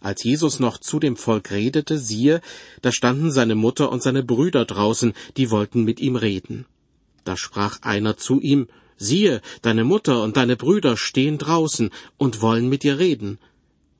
Als 0.00 0.22
Jesus 0.22 0.60
noch 0.60 0.78
zu 0.78 0.98
dem 0.98 1.16
Volk 1.16 1.50
redete, 1.50 1.98
siehe, 1.98 2.40
da 2.82 2.92
standen 2.92 3.32
seine 3.32 3.54
Mutter 3.54 3.90
und 3.90 4.02
seine 4.02 4.22
Brüder 4.22 4.64
draußen, 4.64 5.14
die 5.36 5.50
wollten 5.50 5.84
mit 5.84 6.00
ihm 6.00 6.16
reden. 6.16 6.66
Da 7.24 7.36
sprach 7.36 7.82
einer 7.82 8.16
zu 8.16 8.40
ihm, 8.40 8.68
siehe, 8.96 9.40
deine 9.62 9.84
Mutter 9.84 10.22
und 10.22 10.36
deine 10.36 10.56
Brüder 10.56 10.96
stehen 10.96 11.38
draußen 11.38 11.90
und 12.18 12.40
wollen 12.40 12.68
mit 12.68 12.82
dir 12.82 12.98
reden. 12.98 13.38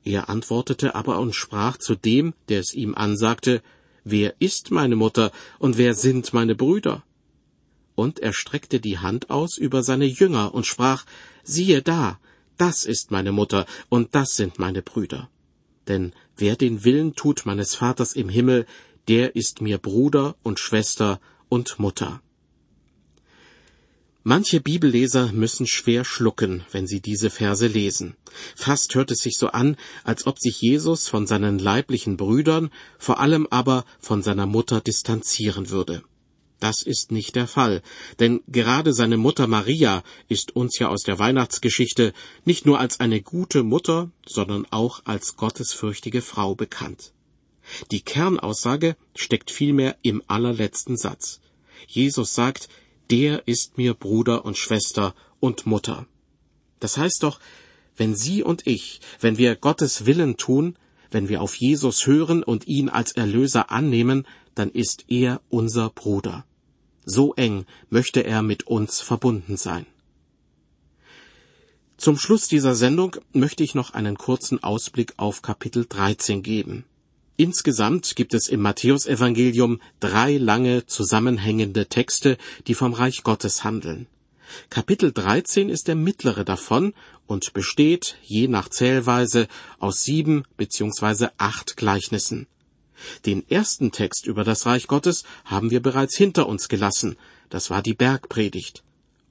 Er 0.04 0.28
antwortete 0.28 0.94
aber 0.94 1.18
und 1.18 1.34
sprach 1.34 1.78
zu 1.78 1.96
dem, 1.96 2.34
der 2.48 2.60
es 2.60 2.72
ihm 2.74 2.94
ansagte, 2.94 3.62
Wer 4.04 4.36
ist 4.38 4.70
meine 4.70 4.94
Mutter 4.94 5.32
und 5.58 5.78
wer 5.78 5.94
sind 5.94 6.32
meine 6.32 6.54
Brüder? 6.54 7.02
Und 7.96 8.20
er 8.20 8.32
streckte 8.32 8.78
die 8.78 8.98
Hand 8.98 9.30
aus 9.30 9.58
über 9.58 9.82
seine 9.82 10.04
Jünger 10.04 10.54
und 10.54 10.66
sprach, 10.66 11.04
Siehe 11.42 11.82
da, 11.82 12.20
das 12.56 12.84
ist 12.84 13.10
meine 13.10 13.32
Mutter 13.32 13.66
und 13.88 14.14
das 14.14 14.36
sind 14.36 14.60
meine 14.60 14.82
Brüder. 14.82 15.28
Denn 15.88 16.12
wer 16.36 16.54
den 16.54 16.84
Willen 16.84 17.14
tut 17.14 17.46
meines 17.46 17.74
Vaters 17.74 18.12
im 18.12 18.28
Himmel, 18.28 18.66
der 19.08 19.34
ist 19.34 19.60
mir 19.60 19.78
Bruder 19.78 20.36
und 20.42 20.60
Schwester 20.60 21.20
und 21.48 21.78
Mutter. 21.78 22.20
Manche 24.28 24.60
Bibelleser 24.60 25.30
müssen 25.30 25.68
schwer 25.68 26.04
schlucken, 26.04 26.64
wenn 26.72 26.88
sie 26.88 27.00
diese 27.00 27.30
Verse 27.30 27.64
lesen. 27.64 28.16
Fast 28.56 28.92
hört 28.96 29.12
es 29.12 29.20
sich 29.20 29.38
so 29.38 29.48
an, 29.48 29.76
als 30.02 30.26
ob 30.26 30.40
sich 30.40 30.60
Jesus 30.60 31.06
von 31.06 31.28
seinen 31.28 31.60
leiblichen 31.60 32.16
Brüdern, 32.16 32.70
vor 32.98 33.20
allem 33.20 33.46
aber 33.50 33.84
von 34.00 34.22
seiner 34.22 34.46
Mutter 34.46 34.80
distanzieren 34.80 35.70
würde. 35.70 36.02
Das 36.58 36.82
ist 36.82 37.12
nicht 37.12 37.36
der 37.36 37.46
Fall, 37.46 37.82
denn 38.18 38.40
gerade 38.48 38.94
seine 38.94 39.18
Mutter 39.18 39.46
Maria 39.46 40.02
ist 40.28 40.56
uns 40.56 40.78
ja 40.78 40.88
aus 40.88 41.02
der 41.02 41.18
Weihnachtsgeschichte 41.18 42.14
nicht 42.46 42.64
nur 42.64 42.80
als 42.80 42.98
eine 42.98 43.20
gute 43.20 43.62
Mutter, 43.62 44.10
sondern 44.24 44.66
auch 44.70 45.02
als 45.04 45.36
gottesfürchtige 45.36 46.22
Frau 46.22 46.54
bekannt. 46.54 47.12
Die 47.90 48.00
Kernaussage 48.00 48.96
steckt 49.14 49.50
vielmehr 49.50 49.96
im 50.02 50.22
allerletzten 50.28 50.96
Satz. 50.96 51.40
Jesus 51.86 52.34
sagt, 52.34 52.68
der 53.10 53.46
ist 53.46 53.76
mir 53.76 53.94
Bruder 53.94 54.44
und 54.44 54.56
Schwester 54.56 55.14
und 55.40 55.66
Mutter. 55.66 56.06
Das 56.80 56.96
heißt 56.96 57.22
doch, 57.22 57.38
wenn 57.96 58.14
Sie 58.14 58.42
und 58.42 58.66
ich, 58.66 59.00
wenn 59.20 59.38
wir 59.38 59.56
Gottes 59.56 60.06
Willen 60.06 60.36
tun, 60.36 60.76
wenn 61.10 61.28
wir 61.28 61.40
auf 61.40 61.54
Jesus 61.54 62.06
hören 62.06 62.42
und 62.42 62.66
ihn 62.66 62.88
als 62.88 63.12
Erlöser 63.12 63.70
annehmen, 63.70 64.26
dann 64.56 64.70
ist 64.72 65.04
er 65.06 65.40
unser 65.48 65.90
Bruder. 65.90 66.44
So 67.04 67.34
eng 67.34 67.66
möchte 67.88 68.24
er 68.24 68.42
mit 68.42 68.66
uns 68.66 69.00
verbunden 69.00 69.56
sein. 69.56 69.86
Zum 71.96 72.18
Schluss 72.18 72.48
dieser 72.48 72.74
Sendung 72.74 73.16
möchte 73.32 73.62
ich 73.62 73.74
noch 73.74 73.94
einen 73.94 74.18
kurzen 74.18 74.62
Ausblick 74.62 75.14
auf 75.16 75.40
Kapitel 75.40 75.86
13 75.88 76.42
geben. 76.42 76.84
Insgesamt 77.36 78.16
gibt 78.16 78.34
es 78.34 78.48
im 78.48 78.60
Matthäusevangelium 78.60 79.80
drei 80.00 80.36
lange 80.36 80.86
zusammenhängende 80.86 81.86
Texte, 81.86 82.38
die 82.66 82.74
vom 82.74 82.92
Reich 82.92 83.22
Gottes 83.22 83.62
handeln. 83.62 84.06
Kapitel 84.70 85.12
13 85.12 85.68
ist 85.68 85.88
der 85.88 85.96
mittlere 85.96 86.44
davon 86.44 86.94
und 87.26 87.52
besteht, 87.52 88.16
je 88.22 88.48
nach 88.48 88.68
Zählweise, 88.68 89.48
aus 89.78 90.02
sieben 90.02 90.44
bzw. 90.56 91.28
acht 91.36 91.76
Gleichnissen. 91.76 92.46
Den 93.24 93.48
ersten 93.48 93.92
Text 93.92 94.26
über 94.26 94.44
das 94.44 94.66
Reich 94.66 94.86
Gottes 94.86 95.24
haben 95.44 95.70
wir 95.70 95.80
bereits 95.80 96.16
hinter 96.16 96.46
uns 96.48 96.68
gelassen, 96.68 97.16
das 97.50 97.70
war 97.70 97.82
die 97.82 97.94
Bergpredigt. 97.94 98.82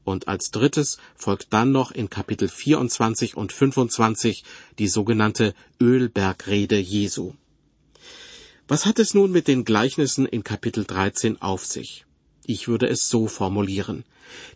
Und 0.03 0.27
als 0.27 0.51
drittes 0.51 0.99
folgt 1.15 1.51
dann 1.51 1.71
noch 1.71 1.91
in 1.91 2.09
Kapitel 2.09 2.47
24 2.47 3.35
und 3.35 3.51
25 3.51 4.43
die 4.77 4.87
sogenannte 4.87 5.55
Ölbergrede 5.81 6.77
Jesu. 6.77 7.33
Was 8.67 8.85
hat 8.85 8.99
es 8.99 9.13
nun 9.13 9.31
mit 9.31 9.47
den 9.47 9.65
Gleichnissen 9.65 10.25
in 10.25 10.43
Kapitel 10.43 10.85
13 10.85 11.41
auf 11.41 11.65
sich? 11.65 12.05
Ich 12.45 12.67
würde 12.67 12.87
es 12.87 13.09
so 13.09 13.27
formulieren. 13.27 14.05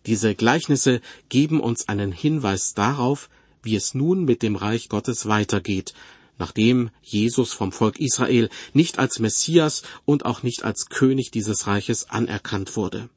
Diese 0.05 0.35
Gleichnisse 0.35 1.01
geben 1.29 1.59
uns 1.59 1.87
einen 1.89 2.11
Hinweis 2.11 2.75
darauf, 2.75 3.29
wie 3.63 3.75
es 3.75 3.93
nun 3.93 4.25
mit 4.25 4.43
dem 4.43 4.55
Reich 4.55 4.89
Gottes 4.89 5.27
weitergeht, 5.27 5.93
nachdem 6.39 6.89
Jesus 7.03 7.53
vom 7.53 7.71
Volk 7.71 7.99
Israel 7.99 8.49
nicht 8.73 8.97
als 8.97 9.19
Messias 9.19 9.83
und 10.05 10.25
auch 10.25 10.41
nicht 10.41 10.63
als 10.63 10.87
König 10.87 11.29
dieses 11.29 11.67
Reiches 11.67 12.09
anerkannt 12.09 12.75
wurde. 12.75 13.09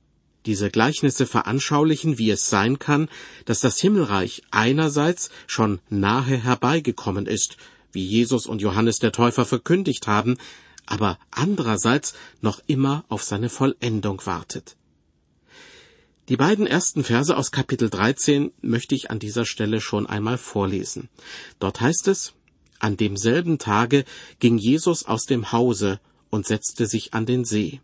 Diese 0.44 0.70
Gleichnisse 0.70 1.24
veranschaulichen, 1.24 2.18
wie 2.18 2.30
es 2.30 2.50
sein 2.50 2.78
kann, 2.80 3.08
dass 3.44 3.60
das 3.60 3.78
Himmelreich 3.80 4.42
einerseits 4.50 5.30
schon 5.46 5.80
nahe 5.88 6.36
herbeigekommen 6.36 7.26
ist, 7.26 7.56
wie 7.92 8.04
Jesus 8.04 8.46
und 8.46 8.60
Johannes 8.60 8.98
der 8.98 9.12
Täufer 9.12 9.44
verkündigt 9.44 10.06
haben, 10.08 10.36
aber 10.84 11.18
andererseits 11.30 12.14
noch 12.40 12.60
immer 12.66 13.04
auf 13.08 13.22
seine 13.22 13.48
Vollendung 13.48 14.20
wartet. 14.26 14.76
Die 16.28 16.36
beiden 16.36 16.66
ersten 16.66 17.04
Verse 17.04 17.36
aus 17.36 17.50
Kapitel 17.50 17.90
13 17.90 18.52
möchte 18.62 18.94
ich 18.94 19.10
an 19.10 19.18
dieser 19.18 19.44
Stelle 19.44 19.80
schon 19.80 20.06
einmal 20.06 20.38
vorlesen. 20.38 21.08
Dort 21.58 21.80
heißt 21.80 22.08
es, 22.08 22.34
an 22.82 22.96
demselben 22.96 23.58
Tage 23.58 24.04
ging 24.40 24.58
Jesus 24.58 25.04
aus 25.04 25.24
dem 25.24 25.52
Hause 25.52 26.00
und 26.30 26.46
setzte 26.46 26.86
sich 26.86 27.14
an 27.14 27.26
den 27.26 27.44
See. 27.44 27.80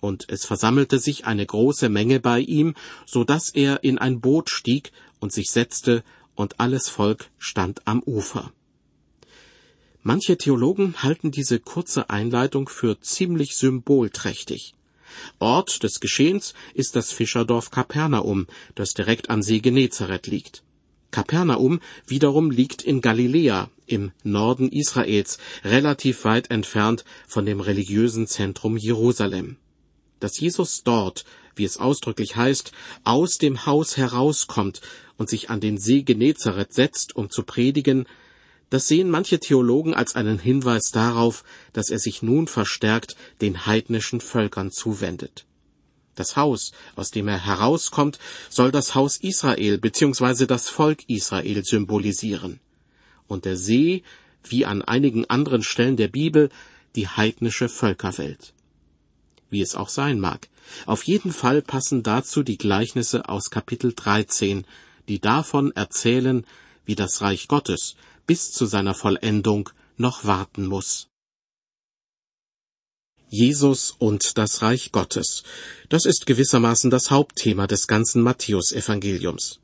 Und 0.00 0.26
es 0.28 0.44
versammelte 0.44 0.98
sich 0.98 1.24
eine 1.24 1.46
große 1.46 1.88
Menge 1.88 2.20
bei 2.20 2.40
ihm, 2.40 2.74
so 3.06 3.24
dass 3.24 3.48
er 3.48 3.82
in 3.82 3.98
ein 3.98 4.20
Boot 4.20 4.50
stieg 4.50 4.92
und 5.20 5.32
sich 5.32 5.50
setzte, 5.50 6.04
und 6.34 6.60
alles 6.60 6.90
Volk 6.90 7.30
stand 7.38 7.80
am 7.86 8.02
Ufer. 8.02 8.52
Manche 10.02 10.36
Theologen 10.36 11.02
halten 11.02 11.30
diese 11.30 11.58
kurze 11.58 12.10
Einleitung 12.10 12.68
für 12.68 13.00
ziemlich 13.00 13.56
symbolträchtig. 13.56 14.74
Ort 15.38 15.82
des 15.82 15.98
Geschehens 16.00 16.52
ist 16.74 16.94
das 16.94 17.10
Fischerdorf 17.10 17.70
Kapernaum, 17.70 18.46
das 18.74 18.92
direkt 18.92 19.30
am 19.30 19.42
See 19.42 19.60
Genezareth 19.60 20.26
liegt. 20.26 20.62
Kapernaum 21.16 21.80
wiederum 22.06 22.50
liegt 22.50 22.82
in 22.82 23.00
Galiläa, 23.00 23.70
im 23.86 24.12
Norden 24.22 24.68
Israels, 24.68 25.38
relativ 25.64 26.26
weit 26.26 26.50
entfernt 26.50 27.06
von 27.26 27.46
dem 27.46 27.60
religiösen 27.60 28.26
Zentrum 28.26 28.76
Jerusalem. 28.76 29.56
Dass 30.20 30.38
Jesus 30.38 30.82
dort, 30.84 31.24
wie 31.54 31.64
es 31.64 31.78
ausdrücklich 31.78 32.36
heißt, 32.36 32.72
aus 33.04 33.38
dem 33.38 33.64
Haus 33.64 33.96
herauskommt 33.96 34.82
und 35.16 35.30
sich 35.30 35.48
an 35.48 35.60
den 35.60 35.78
See 35.78 36.02
Genezareth 36.02 36.74
setzt, 36.74 37.16
um 37.16 37.30
zu 37.30 37.44
predigen, 37.44 38.04
das 38.68 38.86
sehen 38.86 39.08
manche 39.08 39.40
Theologen 39.40 39.94
als 39.94 40.16
einen 40.16 40.38
Hinweis 40.38 40.90
darauf, 40.92 41.44
dass 41.72 41.88
er 41.88 41.98
sich 41.98 42.20
nun 42.20 42.46
verstärkt 42.46 43.16
den 43.40 43.64
heidnischen 43.64 44.20
Völkern 44.20 44.70
zuwendet. 44.70 45.46
Das 46.16 46.34
Haus, 46.34 46.72
aus 46.96 47.10
dem 47.12 47.28
er 47.28 47.44
herauskommt, 47.44 48.18
soll 48.48 48.72
das 48.72 48.94
Haus 48.94 49.18
Israel 49.18 49.78
bzw. 49.78 50.46
das 50.46 50.68
Volk 50.68 51.08
Israel 51.08 51.64
symbolisieren. 51.64 52.58
Und 53.28 53.44
der 53.44 53.56
See, 53.56 54.02
wie 54.42 54.66
an 54.66 54.82
einigen 54.82 55.28
anderen 55.30 55.62
Stellen 55.62 55.96
der 55.96 56.08
Bibel, 56.08 56.48
die 56.96 57.06
heidnische 57.06 57.68
Völkerwelt. 57.68 58.54
Wie 59.50 59.60
es 59.60 59.76
auch 59.76 59.90
sein 59.90 60.18
mag, 60.18 60.48
auf 60.86 61.04
jeden 61.04 61.32
Fall 61.32 61.62
passen 61.62 62.02
dazu 62.02 62.42
die 62.42 62.58
Gleichnisse 62.58 63.28
aus 63.28 63.50
Kapitel 63.50 63.92
13, 63.94 64.66
die 65.08 65.20
davon 65.20 65.70
erzählen, 65.72 66.44
wie 66.84 66.94
das 66.96 67.20
Reich 67.20 67.46
Gottes 67.46 67.94
bis 68.26 68.50
zu 68.50 68.66
seiner 68.66 68.94
Vollendung 68.94 69.70
noch 69.96 70.24
warten 70.24 70.66
muss. 70.66 71.08
Jesus 73.28 73.94
und 73.98 74.38
das 74.38 74.62
Reich 74.62 74.92
Gottes. 74.92 75.42
Das 75.88 76.04
ist 76.04 76.26
gewissermaßen 76.26 76.90
das 76.90 77.10
Hauptthema 77.10 77.66
des 77.66 77.88
ganzen 77.88 78.22
Matthäusevangeliums. 78.22 79.58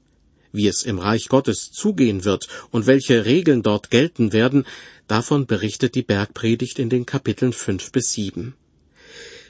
Wie 0.50 0.66
es 0.66 0.82
im 0.82 0.98
Reich 0.98 1.28
Gottes 1.28 1.70
zugehen 1.70 2.24
wird 2.24 2.48
und 2.70 2.86
welche 2.86 3.24
Regeln 3.24 3.62
dort 3.62 3.90
gelten 3.90 4.32
werden, 4.32 4.66
davon 5.06 5.46
berichtet 5.46 5.94
die 5.94 6.02
Bergpredigt 6.02 6.78
in 6.78 6.90
den 6.90 7.06
Kapiteln 7.06 7.52
fünf 7.52 7.92
bis 7.92 8.12
sieben. 8.12 8.54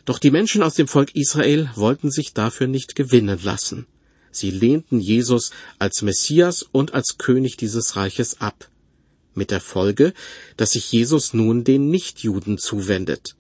Doch 0.05 0.19
die 0.19 0.31
Menschen 0.31 0.63
aus 0.63 0.75
dem 0.75 0.89
Volk 0.89 1.15
Israel 1.15 1.71
wollten 1.75 2.11
sich 2.11 2.35
dafür 2.35 2.67
nicht 2.67 2.95
gewinnen 2.95 3.39
lassen. 3.43 3.87
Sie 4.31 4.51
lehnten 4.51 5.01
Jesus 5.01 5.53
als 5.79 6.03
Messias 6.03 6.63
und 6.63 6.95
als 6.95 7.19
König 7.19 7.57
dieses 7.57 7.97
Reiches 7.97 8.41
ab. 8.41 8.69
Mit 9.35 9.51
der 9.51 9.61
Folge, 9.61 10.13
dass 10.57 10.73
sich 10.73 10.93
Jesus 10.93 11.33
nun 11.33 11.65
den 11.65 11.91
Nichtjuden 11.91 12.59
zuwendet. 12.59 13.37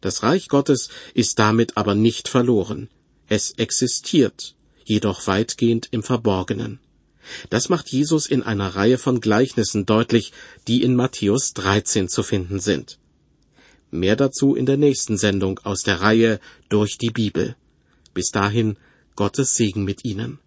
Das 0.00 0.22
Reich 0.22 0.48
Gottes 0.48 0.88
ist 1.14 1.38
damit 1.38 1.76
aber 1.76 1.94
nicht 1.94 2.28
verloren. 2.28 2.88
Es 3.28 3.52
existiert, 3.52 4.54
jedoch 4.84 5.26
weitgehend 5.26 5.88
im 5.90 6.02
Verborgenen. 6.02 6.80
Das 7.50 7.68
macht 7.68 7.88
Jesus 7.88 8.26
in 8.26 8.42
einer 8.42 8.74
Reihe 8.74 8.98
von 8.98 9.20
Gleichnissen 9.20 9.86
deutlich, 9.86 10.32
die 10.66 10.82
in 10.82 10.96
Matthäus 10.96 11.52
13 11.52 12.08
zu 12.08 12.22
finden 12.22 12.60
sind. 12.60 12.98
Mehr 13.90 14.16
dazu 14.16 14.54
in 14.54 14.66
der 14.66 14.76
nächsten 14.76 15.18
Sendung 15.18 15.60
aus 15.64 15.82
der 15.82 16.00
Reihe 16.00 16.40
Durch 16.68 16.96
die 16.96 17.10
Bibel. 17.10 17.56
Bis 18.14 18.30
dahin 18.30 18.76
Gottes 19.16 19.56
Segen 19.56 19.84
mit 19.84 20.04
Ihnen. 20.04 20.38